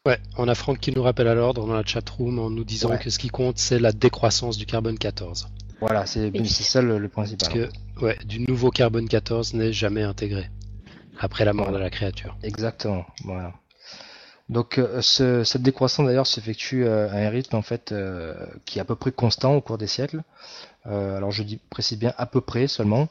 [0.06, 2.89] Ouais, on a Franck qui nous rappelle à l'ordre dans la chatroom en nous disant
[2.89, 2.99] Ouais.
[2.99, 5.47] que ce qui compte, c'est la décroissance du carbone 14.
[5.80, 7.47] Voilà, c'est, ça le, le principal.
[7.47, 10.49] Parce que, ouais, du nouveau carbone 14 n'est jamais intégré
[11.22, 11.78] après la mort Voilà.
[11.80, 12.36] de la créature.
[12.43, 13.54] Exactement, voilà.
[14.49, 18.36] Donc euh, ce- cette décroissance d'ailleurs s'effectue euh, à un rythme en fait euh,
[18.66, 20.22] qui est à peu près constant au cours des siècles.
[20.86, 23.08] Euh, alors je dis précise bien à peu près seulement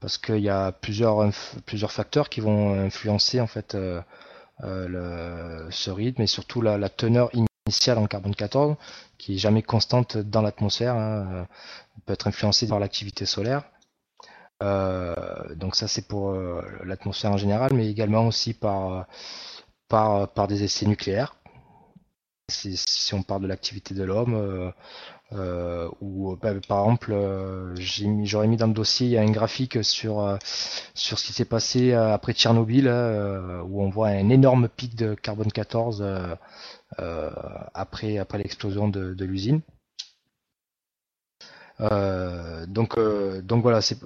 [0.00, 1.26] parce qu'il y a plusieurs
[1.64, 3.74] plusieurs facteurs qui vont influencer en fait
[4.62, 7.30] le- ce rythme et surtout la, teneur
[7.66, 8.76] initiale en carbone 14
[9.18, 10.94] qui est jamais constante dans l'atmosphère.
[10.96, 11.44] hein, euh,
[12.06, 13.64] peut être influencée par l'activité solaire.
[14.62, 19.02] Euh, donc ça c'est pour euh, l'atmosphère en général, mais également aussi par euh,
[19.88, 21.36] par, par des essais nucléaires.
[22.50, 24.72] Si, si on parle de l'activité de l'homme,
[25.32, 27.74] euh, euh, ou bah, par exemple, euh,
[28.24, 30.36] j'aurais mis dans le dossier il y a un graphique sur euh,
[30.94, 34.94] sur ce qui s'est passé euh, après Tchernobyl, euh, où on voit un énorme pic
[34.96, 36.34] de carbone 14 euh,
[37.00, 37.30] euh,
[37.74, 39.60] après après l'explosion de, l'usine.
[41.80, 43.98] Euh, donc euh, donc voilà, c'est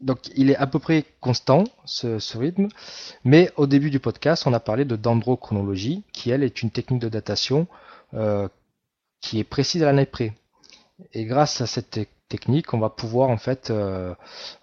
[0.00, 2.68] donc il est à peu près constant ce, rythme.
[3.24, 7.00] Mais au début du podcast, on a parlé de dendrochronologie, qui elle est une technique
[7.00, 7.66] de datation
[8.14, 8.48] euh,
[9.20, 10.32] qui est précise à l'année près.
[11.12, 14.14] Et grâce à cette te- technique, on va pouvoir en fait, euh,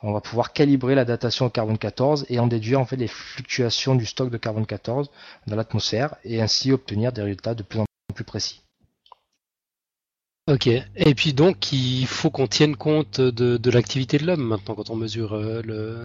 [0.03, 3.07] on va pouvoir calibrer la datation au carbone 14 et en déduire en fait les
[3.07, 5.09] fluctuations du stock de carbone 14
[5.47, 8.61] dans l'atmosphère et ainsi obtenir des résultats de plus en plus précis.
[10.47, 10.67] Ok.
[10.67, 14.91] Et puis donc, il faut qu'on tienne compte de, de l'activité de l'homme maintenant quand
[14.91, 16.03] on mesure euh, le.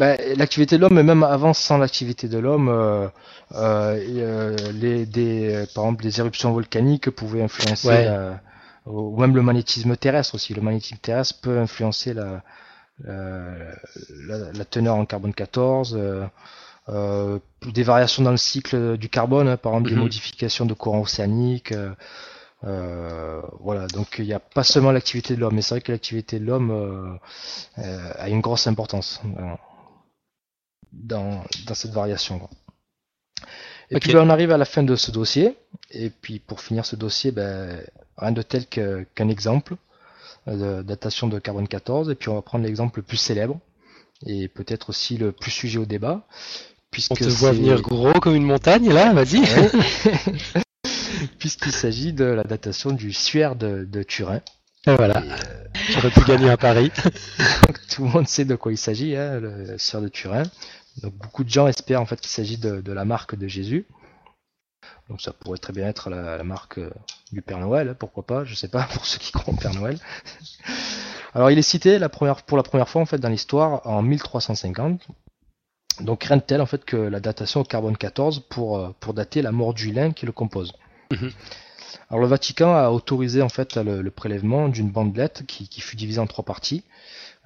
[0.00, 3.06] Ben, l'activité de l'homme, même avant sans l'activité de l'homme, euh,
[3.54, 8.04] euh, euh, les, des, par exemple, des éruptions volcaniques pouvaient influencer, Ouais.
[8.06, 8.40] la-
[8.86, 10.54] ou même le magnétisme terrestre aussi.
[10.54, 12.42] Le magnétisme terrestre peut influencer la,
[13.04, 16.24] la, la- teneur en carbone 14, euh,
[16.88, 20.02] euh, des variations dans le cycle du carbone, hein, par exemple des Mhm.
[20.02, 21.72] modifications de courant océanique.
[21.72, 21.90] euh,
[22.64, 25.92] euh, voilà, donc il n'y a pas seulement l'activité de l'homme, mais c'est vrai que
[25.92, 27.18] l'activité de l'homme
[27.76, 29.20] a une grosse importance
[30.92, 32.38] dans, dans cette variation.
[32.38, 32.50] quoi.
[33.90, 35.56] Et puis ben, on arrive à la fin de ce dossier,
[35.90, 37.80] et puis pour finir ce dossier, ben,
[38.16, 39.76] rien de tel qu'un exemple
[40.46, 43.58] de datation de carbone 14, et puis on va prendre l'exemple le plus célèbre,
[44.26, 46.26] et peut-être aussi le plus sujet au débat,
[46.90, 49.40] puisque On te voit venir gros comme une montagne là, vas-y.
[49.40, 49.70] Ouais.
[51.38, 54.40] puisqu'il s'agit de la datation du suaire de, de Turin.
[54.86, 55.22] Et voilà.
[55.22, 55.36] Euh,
[55.90, 56.90] J'aurais pu gagner un pari.
[57.66, 60.44] Donc, tout le monde sait de quoi il s'agit, hein, le suaire de Turin.
[61.08, 63.86] Beaucoup de gens espèrent en fait qu'il s'agit de, la marque de Jésus.
[65.08, 66.90] Donc ça pourrait très bien être la, marque euh,
[67.32, 69.74] du Père Noël, hein, pourquoi pas, je sais pas, pour ceux qui croient au Père
[69.74, 69.98] Noël.
[71.34, 71.98] Alors il est cité
[72.46, 75.06] pour la première fois en fait dans l'histoire en 1350.
[76.00, 79.14] Donc rien de tel en fait que la datation au carbone 14 pour, euh, pour
[79.14, 80.72] dater la mort du lin qui le compose.
[81.10, 81.30] Mhm.
[82.08, 86.20] Alors le Vatican a autorisé en fait le, prélèvement d'une bandelette qui, qui fut divisée
[86.20, 86.84] en trois parties.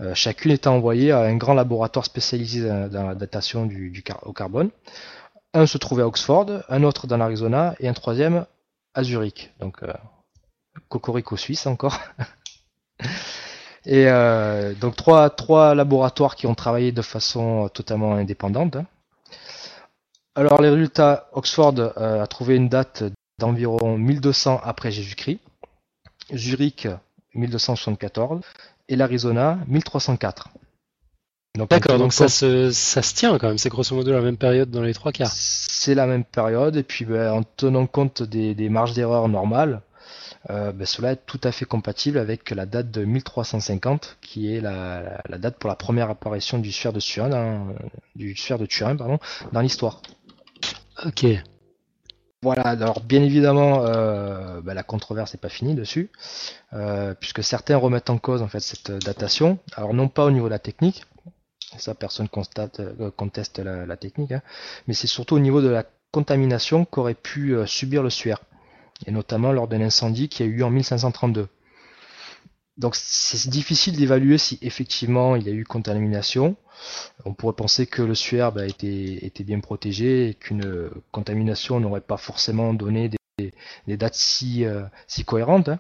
[0.01, 3.69] Euh, chacune étant envoyée à un grand laboratoire spécialisé dans, la datation
[4.23, 4.71] au carbone.
[5.53, 8.47] Un se trouvait à Oxford, un autre dans l'Arizona et un troisième
[8.95, 9.53] à Zurich.
[9.61, 9.93] Donc euh,
[10.89, 12.01] Cocorico Suisse encore.
[13.87, 18.77] et euh, donc trois, laboratoires qui ont travaillé de façon totalement indépendante.
[18.77, 18.87] hein.
[20.35, 23.05] Alors les résultats, Oxford a trouvé une date
[23.39, 25.41] d'environ 1200 après Jésus-Christ,
[26.35, 26.89] Zurich
[27.35, 28.41] 1274
[28.89, 30.51] et l'Arizona 1304.
[31.57, 33.59] Donc, D'accord, on donc ça se, ça se tient quand même.
[33.59, 35.31] C'est grosso modo la même période dans les trois quarts.
[35.33, 39.83] c'est la même période et puis ben, en tenant compte des, des marges d'erreur normales,
[40.51, 44.61] euh, ben, cela est tout à fait compatible avec la date de 1350, qui est
[44.61, 47.69] la, la date pour la première apparition du sphère de Turin, dans,
[48.17, 49.19] du sphère de Turin, pardon,
[49.53, 50.03] dans l'histoire.
[51.07, 51.25] Ok.
[52.45, 56.11] Voilà, alors bien évidemment, euh, ben, la controverse n'est pas finie dessus,
[56.75, 59.59] euh, puisque certains remettent en cause en fait cette datation.
[59.75, 61.07] Alors non pas au niveau de la technique,
[61.79, 64.43] ça personne euh, conteste la, technique, hein,
[64.87, 68.43] mais c'est surtout au niveau de la contamination qu'aurait pu subir le suaire,
[69.07, 71.49] et notamment lors d'un incendie qui a eu en 1532.
[72.77, 76.57] Donc c'est difficile d'évaluer si effectivement il y a eu contamination.
[77.25, 82.01] On pourrait penser que le suaire bah, était, était, bien protégé et qu'une contamination n'aurait
[82.01, 83.53] pas forcément donné des,
[83.87, 85.69] des dates si, euh, si cohérentes.
[85.69, 85.79] Hein.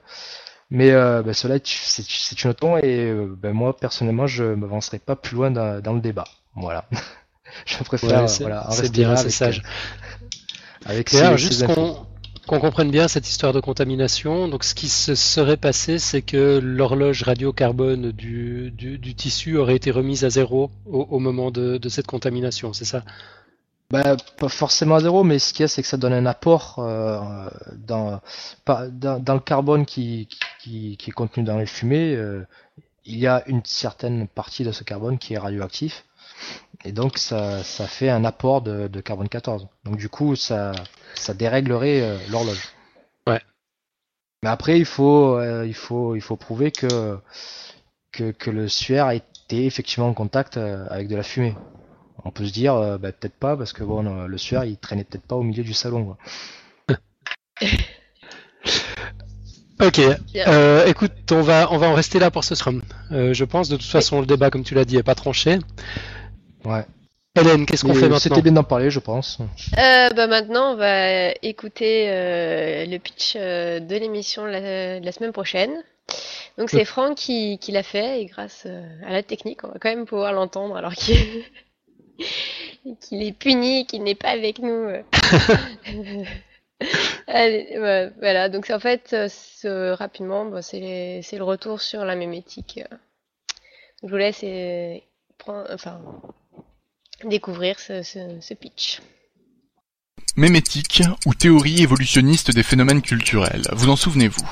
[0.70, 4.98] Mais euh, bah, cela c'est une autre et euh, bah, moi personnellement je ne m'avancerai
[4.98, 6.24] pas plus loin dans, dans, le débat.
[6.54, 6.86] Voilà.
[7.66, 9.62] je préfère ouais, voilà, en rester bien, là avec, sage.
[10.84, 11.64] avec ces- juste.
[12.46, 16.58] Qu'on comprenne bien cette histoire de contamination, donc ce qui se serait passé, c'est que
[16.62, 22.06] l'horloge radiocarbone du, du, du tissu aurait été remise à zéro au, moment de, cette
[22.06, 23.02] contamination, c'est ça?
[23.90, 26.26] Bah, pas forcément à zéro, mais ce qu'il y a, c'est que ça donne un
[26.26, 28.20] apport euh, dans,
[28.66, 30.28] dans, le carbone qui,
[30.60, 32.14] qui, qui est contenu dans les fumées.
[32.16, 32.46] euh,
[33.06, 36.04] il y a une certaine partie de ce carbone qui est radioactif.
[36.84, 39.68] Et donc, ça, ça fait un apport de, de carbone 14.
[39.84, 40.72] Donc, du coup, ça,
[41.14, 42.68] ça déréglerait euh, l'horloge.
[43.26, 43.40] Ouais.
[44.42, 47.18] Mais après, il faut, euh, il faut, il faut prouver que,
[48.12, 51.54] que, que le suaire a été effectivement en contact euh, avec de la fumée.
[52.24, 55.04] On peut se dire, euh, bah, peut-être pas, parce que bon, le suaire, il traînait
[55.04, 56.16] peut-être pas au milieu du salon.
[56.86, 56.96] quoi.
[59.80, 60.00] Ok,
[60.46, 62.80] euh, écoute, on va, on va en rester là pour ce scrum.
[63.10, 65.58] Euh, je pense, de toute façon, le débat, comme tu l'as dit, est pas tranché.
[66.64, 66.84] Ouais.
[67.36, 69.38] Hélène, qu'est-ce qu'on fait maintenant C'était bien d'en parler, je pense.
[69.76, 75.32] Euh, bah maintenant, on va écouter euh, le pitch euh, de l'émission la, la semaine
[75.32, 75.72] prochaine.
[76.58, 78.66] Donc c'est Franck qui, qui l'a fait et grâce
[79.04, 81.42] à la technique, on va quand même pouvoir l'entendre alors qu'il
[83.22, 84.90] est puni, qu'il n'est pas avec nous.
[87.26, 87.66] Allez,
[88.20, 92.80] voilà, donc c'est en fait, ce- rapidement, bah, c'est le retour sur la mémétique.
[94.02, 94.44] Donc, je vous laisse
[95.38, 96.00] prendre, enfin,
[97.28, 99.00] découvrir ce, pitch.
[100.36, 103.62] Mémétique ou théorie évolutionniste des phénomènes culturels.
[103.72, 104.44] Vous en souvenez-vous?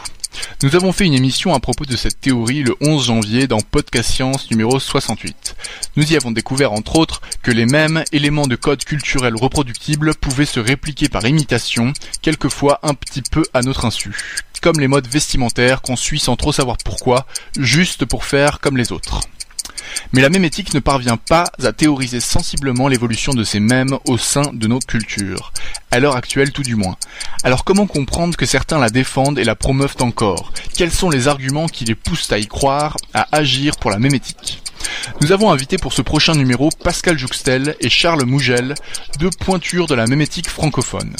[0.62, 4.10] Nous avons fait une émission à propos de cette théorie le 11 janvier dans Podcast
[4.10, 5.56] Science numéro 68.
[5.96, 10.46] Nous y avons découvert entre autres que les mêmes éléments de code culturel reproductibles pouvaient
[10.46, 11.92] se répliquer par imitation,
[12.22, 14.38] quelquefois un petit peu à notre insu.
[14.62, 17.26] Comme les modes vestimentaires qu'on suit sans trop savoir pourquoi,
[17.58, 19.20] juste pour faire comme les autres.
[20.12, 24.50] Mais la mémétique ne parvient pas à théoriser sensiblement l'évolution de ces mêmes au sein
[24.52, 25.52] de nos cultures,
[25.90, 26.96] à l'heure actuelle tout du moins.
[27.44, 30.52] Alors comment comprendre que certains la défendent et la promeuvent encore?
[30.76, 34.61] Quels sont les arguments qui les poussent à y croire, à agir pour la mémétique
[35.20, 38.74] Nous avons invité pour ce prochain numéro Pascal Jouxtel et Charles Mougel,
[39.18, 41.14] deux pointures de la mémétique francophone.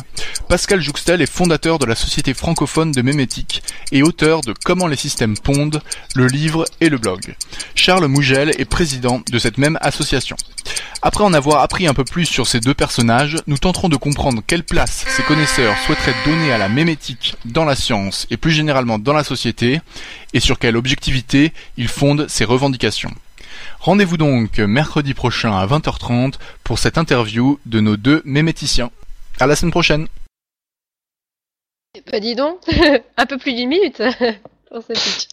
[0.49, 4.97] Pascal Jouxtel est fondateur de la Société francophone de mémétique et auteur de Comment les
[4.97, 5.83] systèmes pondent,
[6.14, 7.35] le livre et le blog.
[7.74, 10.37] Charles Mougel est président de cette même association.
[11.05, 14.43] Après en avoir appris un peu plus sur ces deux personnages, nous tenterons de comprendre
[14.47, 19.01] quelle place ces connaisseurs souhaiteraient donner à la mémétique dans la science et plus généralement
[19.01, 19.80] dans la société,
[20.33, 23.11] et sur quelle objectivité ils fondent ces revendications.
[23.83, 28.91] Rendez-vous donc mercredi prochain à 20h30 pour cette interview de nos deux méméticiens.
[29.41, 30.07] À la semaine prochaine
[32.11, 32.59] Bah dis donc,
[33.16, 33.97] un peu plus d'une minute
[34.70, 35.28] pour ce pitch.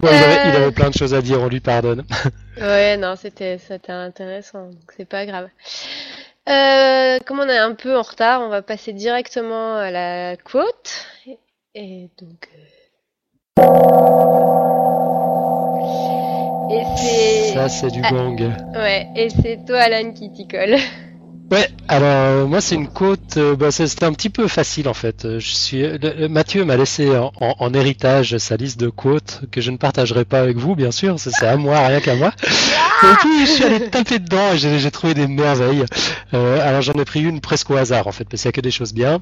[0.00, 0.56] Bon, il, avait, il Euh.
[0.62, 2.04] avait plein de choses à dire, on lui pardonne.
[2.56, 5.48] Ouais, non, c'était c'était intéressant, donc c'est pas grave.
[6.48, 11.06] Euh, comme on est un peu en retard, on va passer directement à la quote.
[11.26, 11.38] Et,
[11.76, 12.48] et donc.
[13.60, 13.62] euh,
[16.70, 17.54] Et c'est.
[17.54, 18.10] Ça, c'est du Ah.
[18.12, 18.52] gang.
[18.74, 20.76] Ouais, et c'est toi, Alan, qui t'y colle.
[21.50, 24.86] Ouais, alors euh, moi c'est une côte, euh, bah, c'est- c'était un petit peu facile
[24.86, 25.24] en fait.
[25.24, 29.40] Euh, Je suis, le- Mathieu m'a laissé en, en- en héritage sa liste de quotes
[29.50, 32.32] que je ne partagerai pas avec vous, bien sûr, c'est à moi, rien qu'à moi.
[33.02, 35.86] Et puis je suis allé taper dedans et j'ai j'ai trouvé des merveilles.
[36.34, 38.56] Euh, alors j'en ai pris une presque au hasard en fait, parce qu'il n'y a
[38.56, 39.20] que des choses bien.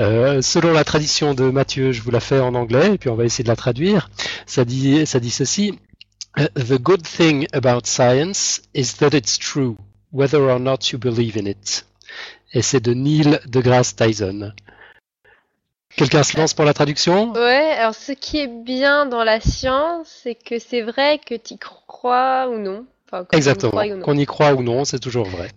[0.00, 3.14] Euh, selon la tradition de Mathieu, je vous la fais en anglais et puis on
[3.14, 4.10] va essayer de la traduire.
[4.46, 5.78] Ça dit, ça dit ceci.
[6.36, 9.76] Uh, The good thing about science is that it's true,
[10.12, 11.84] whether or not you believe in it.
[12.52, 14.52] Et c'est de Neil deGrasse Tyson.
[15.96, 17.32] Quelqu'un se lance pour la traduction?
[17.32, 21.56] Ouais, alors ce qui est bien dans la science, c'est que c'est vrai que tu
[21.58, 22.86] crois ou non.
[23.10, 23.82] Enfin, Exactement.
[24.02, 25.50] Qu'on y croit ou non, c'est toujours vrai.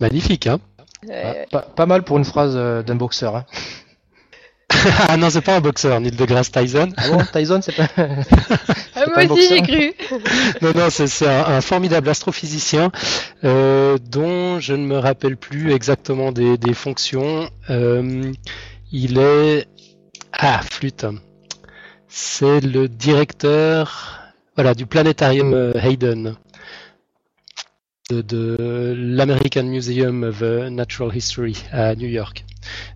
[0.00, 0.58] Magnifique, hein?
[1.06, 3.36] Ouais, Ah, pas, pas mal pour une phrase euh, d'un boxeur.
[3.36, 3.46] hein.
[5.08, 6.88] ah non, c'est pas un boxeur, Neil deGrasse Tyson.
[6.96, 7.88] Ah bon, Tyson, c'est pas.
[7.96, 9.94] Ah, pas moi aussi j'ai cru.
[10.62, 12.90] non, non, c'est c'est un, un formidable astrophysicien
[13.44, 17.48] euh, dont je ne me rappelle plus exactement des, des fonctions.
[17.70, 18.32] Euh,
[18.92, 19.66] il est
[20.32, 21.06] ah flûte.
[22.08, 24.20] C'est le directeur
[24.54, 26.36] voilà du planétarium euh, Hayden
[28.10, 32.44] de, de l'American Museum of Natural History à New York.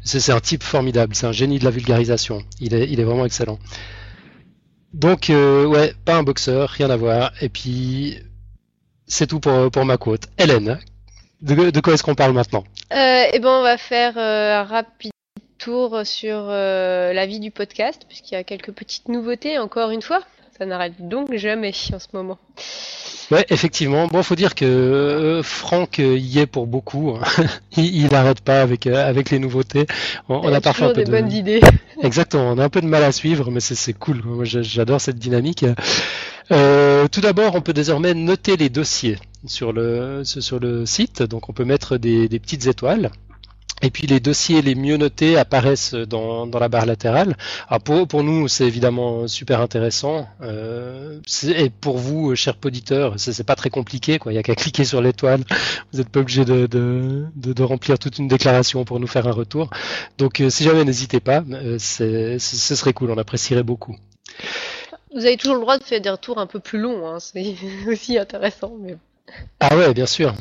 [0.03, 2.43] C'est un type formidable, c'est un génie de la vulgarisation.
[2.61, 3.59] Il est, vraiment excellent.
[4.93, 7.33] Donc, euh, ouais, pas un boxeur, rien à voir.
[7.41, 8.18] Et puis,
[9.07, 10.29] c'est tout pour, ma quote.
[10.39, 10.79] Hélène,
[11.43, 12.64] de, quoi est-ce qu'on parle maintenant?
[12.93, 15.12] Euh, et ben on va faire euh, un rapide
[15.59, 20.23] tour sur la vie du podcast, puisqu'il y a quelques petites nouveautés, encore une fois.
[20.61, 22.37] Ça n'arrête donc jamais en ce moment.
[23.31, 24.09] Ouais, effectivement.
[24.09, 27.17] Bon, faut dire que euh, Franck euh, y est pour beaucoup.
[27.17, 27.45] hein.
[27.79, 29.87] il n'arrête pas avec, euh, avec les nouveautés.
[30.29, 31.11] On, a parfois un peu des de...
[31.13, 31.61] bonnes idées.
[32.03, 34.21] Exactement, on a un peu de mal à suivre, mais c'est c'est cool.
[34.23, 35.65] Moi, j'a- j'adore cette dynamique.
[36.51, 41.23] Tout d'abord, on peut désormais noter les dossiers sur le, sur le site.
[41.23, 43.11] Donc, on peut mettre des, des petites étoiles.
[43.83, 47.37] Et puis les dossiers les mieux notés apparaissent dans, dans la barre latérale.
[47.68, 50.28] Alors pour, pour nous, c'est évidemment super intéressant.
[50.43, 54.18] Euh, et pour vous, chers auditeurs, c'est c'est pas très compliqué.
[54.18, 54.33] Quoi.
[54.33, 55.43] Il y a qu'à cliquer sur l'étoile.
[55.93, 59.26] Vous n'êtes pas obligé de, de, de, de remplir toute une déclaration pour nous faire
[59.26, 59.70] un retour.
[60.18, 61.43] Donc euh, si jamais, n'hésitez pas.
[61.51, 63.11] euh, c'est- ce serait cool.
[63.11, 63.97] On apprécierait beaucoup.
[65.14, 67.57] Vous avez toujours le droit de faire des retours un peu plus longs, hein, c'est
[67.89, 68.72] aussi intéressant.
[68.81, 68.97] Mais...
[69.59, 70.35] Ah ouais, bien sûr.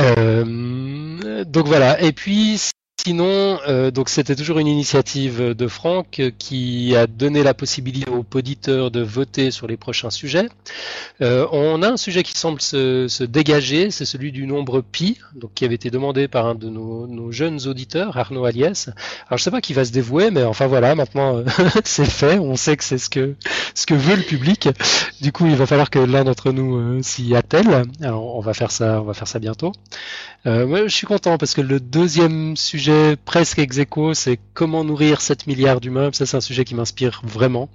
[0.00, 2.00] Euh, donc voilà.
[2.02, 2.58] Et puis
[3.04, 8.26] sinon, euh, donc c'était toujours une initiative de Franck qui a donné la possibilité aux
[8.34, 10.48] auditeurs de voter sur les prochains sujets.
[11.22, 15.18] Euh, on a un sujet qui semble se, se dégager, c'est celui du nombre pi,
[15.34, 18.90] donc qui avait été demandé par un de nos, nos jeunes auditeurs, Arnaud Aliès.
[19.28, 21.44] Alors je sais pas qui va se dévouer, mais enfin voilà, maintenant euh,
[21.84, 23.36] c'est fait, on sait que c'est ce que
[23.74, 24.68] ce que veut le public.
[25.20, 27.84] Du coup, il va falloir que l'un d'entre nous euh, s'y attelle.
[28.02, 29.72] Alors, on va faire ça, on va faire ça bientôt.
[30.46, 32.87] Euh, moi, je suis content parce que le deuxième sujet
[33.24, 36.10] presque ex aequo, c'est comment nourrir 7 milliards d'humains.
[36.12, 37.68] Ça, c'est un sujet qui m'inspire vraiment.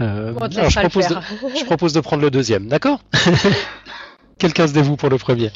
[0.00, 1.22] Euh, alors, je propose, de, faire.
[1.58, 3.00] je propose de prendre le deuxième, d'accord
[4.38, 5.50] Quelqu'un se dévoue pour le premier?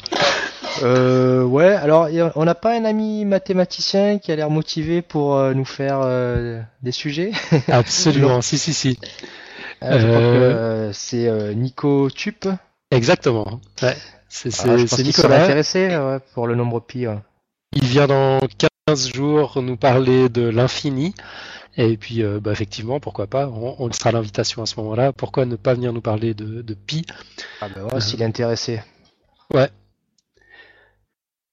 [0.81, 5.53] Euh, ouais, alors on n'a pas un ami mathématicien qui a l'air motivé pour euh,
[5.53, 7.31] nous faire euh, des sujets.
[7.69, 8.99] Absolument, si, si, si.
[9.83, 10.53] Euh, Euh,
[10.89, 12.47] euh, c'est Nico Tup.
[12.91, 13.61] Exactement.
[13.81, 13.95] Ouais.
[14.29, 15.43] C'est Ah, Nicolas.
[15.43, 17.07] intéressé ouais, pour le nombre pi.
[17.07, 17.19] ouais.
[17.73, 18.39] Il vient dans
[18.85, 21.15] 15 jours nous parler de l'infini.
[21.77, 25.13] Et puis, euh, bah, effectivement, pourquoi pas, on, on sera l'invitation à ce moment-là.
[25.13, 27.05] Pourquoi ne pas venir nous parler de, de pi?
[27.61, 28.81] Ah bah ouais, s'il est intéressé.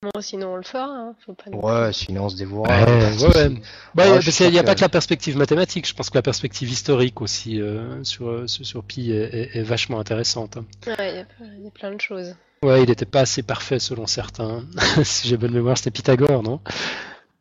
[0.03, 2.69] Bon, sinon on le fera, hein, faut pas nous- Ouais, sinon on se dévouera.
[2.69, 3.61] Ouais, ouais, ouais.
[3.95, 6.23] Bah, Ouais, qu'il n'y a pense pas que- la perspective mathématique, je pense que la
[6.23, 10.57] perspective historique aussi euh, sur, euh, sur, sur pi est, est- est vachement intéressante.
[10.87, 12.35] Ouais, il y, a plein- il y a plein de choses.
[12.65, 14.65] Ouais, il n'était pas assez parfait selon certains.
[15.05, 16.61] si j'ai bonne mémoire, c'était Pythagore, non?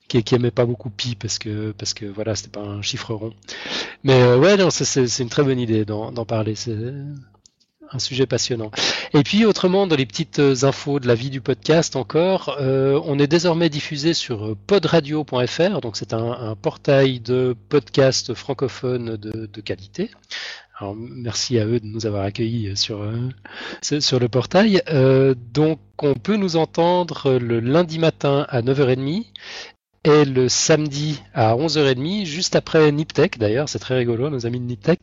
[0.10, 3.14] Qui, qui aimait pas beaucoup pi parce que parce que voilà, c'était pas un chiffre
[3.14, 3.34] rond.
[4.04, 6.56] Mais euh, ouais, non, c'est- une très bonne idée d'en parler.
[6.56, 6.76] C'est
[7.92, 8.70] un sujet passionnant.
[9.14, 13.18] Et puis autrement, dans les petites infos de la vie du podcast encore, euh, on
[13.18, 19.62] est désormais diffusé sur podradio.fr, donc c'est un, un portail de podcast francophone de, de
[19.62, 20.12] qualité.
[20.78, 23.20] Alors, merci à eux de nous avoir accueillis sur, euh,
[23.82, 24.82] sur le portail.
[24.90, 29.26] Euh, donc, on peut nous entendre le lundi matin à 9h30
[30.04, 33.70] et le samedi à 11h30, juste après Niptech d'ailleurs.
[33.70, 35.00] C'est très rigolo, nos amis de Niptech.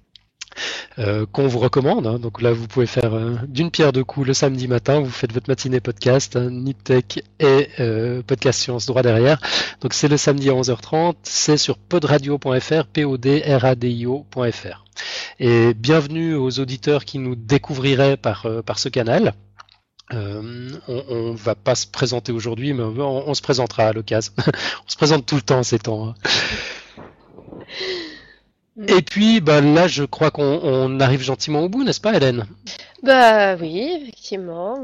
[0.99, 2.07] euh, qu'on vous recommande.
[2.07, 2.19] hein.
[2.19, 5.01] Donc là, vous pouvez faire euh, d'une pierre deux coups le samedi matin.
[5.01, 9.39] Vous faites votre matinée podcast, hein, Niptech et euh, Podcast Science droit derrière.
[9.83, 11.15] Donc c'est le samedi à 11h30.
[11.23, 14.85] C'est sur podradio.fr, p-o-d-r-a-d-i-o.fr.
[15.39, 19.35] Et bienvenue aux auditeurs qui nous découvriraient par, euh, par ce canal.
[20.13, 24.33] Euh, on, on va pas se présenter aujourd'hui, mais on, on se présentera à l'occasion.
[24.39, 26.09] on se présente tout le temps ces temps.
[26.11, 26.15] hein.
[28.89, 32.47] Et puis, bah, là, je crois qu'on on arrive gentiment au bout, n'est-ce pas, Hélène?
[33.03, 34.77] Bah oui, effectivement.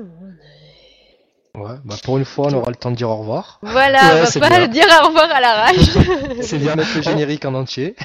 [1.54, 3.58] Ouais, bah pour une fois, on aura le temps de dire au revoir.
[3.62, 4.68] Voilà, Ouais, on va pas bien.
[4.68, 5.76] dire au revoir à l'arrache.
[6.40, 7.94] C'est bien mettre le générique en entier.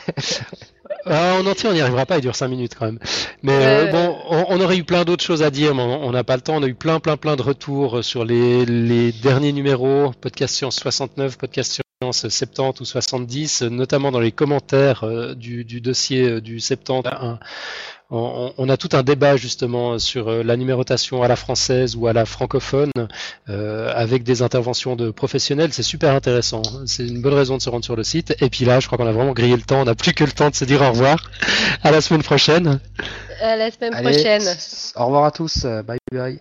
[1.09, 2.99] Ah, en entier, on n'y arrivera pas, il dure 5 minutes quand même.
[3.41, 6.25] Mais euh, bon, on, on aurait eu plein d'autres choses à dire, mais on n'a
[6.25, 6.55] pas le temps.
[6.57, 10.75] On a eu plein, plein, plein de retours sur les, les derniers numéros, Podcast Science
[10.77, 16.23] 69, Podcast Science 70 ou 70, euh, notamment dans les commentaires euh, du, du dossier
[16.27, 17.37] euh, du 71.
[18.09, 22.25] On, a tout un débat justement sur la numérotation à la française ou à la
[22.25, 22.91] francophone
[23.47, 25.73] avec des interventions de professionnels.
[25.73, 26.61] C'est super intéressant.
[26.85, 28.35] C'est une bonne raison de se rendre sur le site.
[28.41, 29.81] Et puis là, je crois qu'on a vraiment grillé le temps.
[29.81, 31.29] On n'a plus que le temps de se dire au revoir.
[31.83, 32.79] À la semaine prochaine.
[33.41, 34.43] À la semaine prochaine.
[34.95, 35.65] Au revoir à tous.
[35.65, 36.39] Bye bye.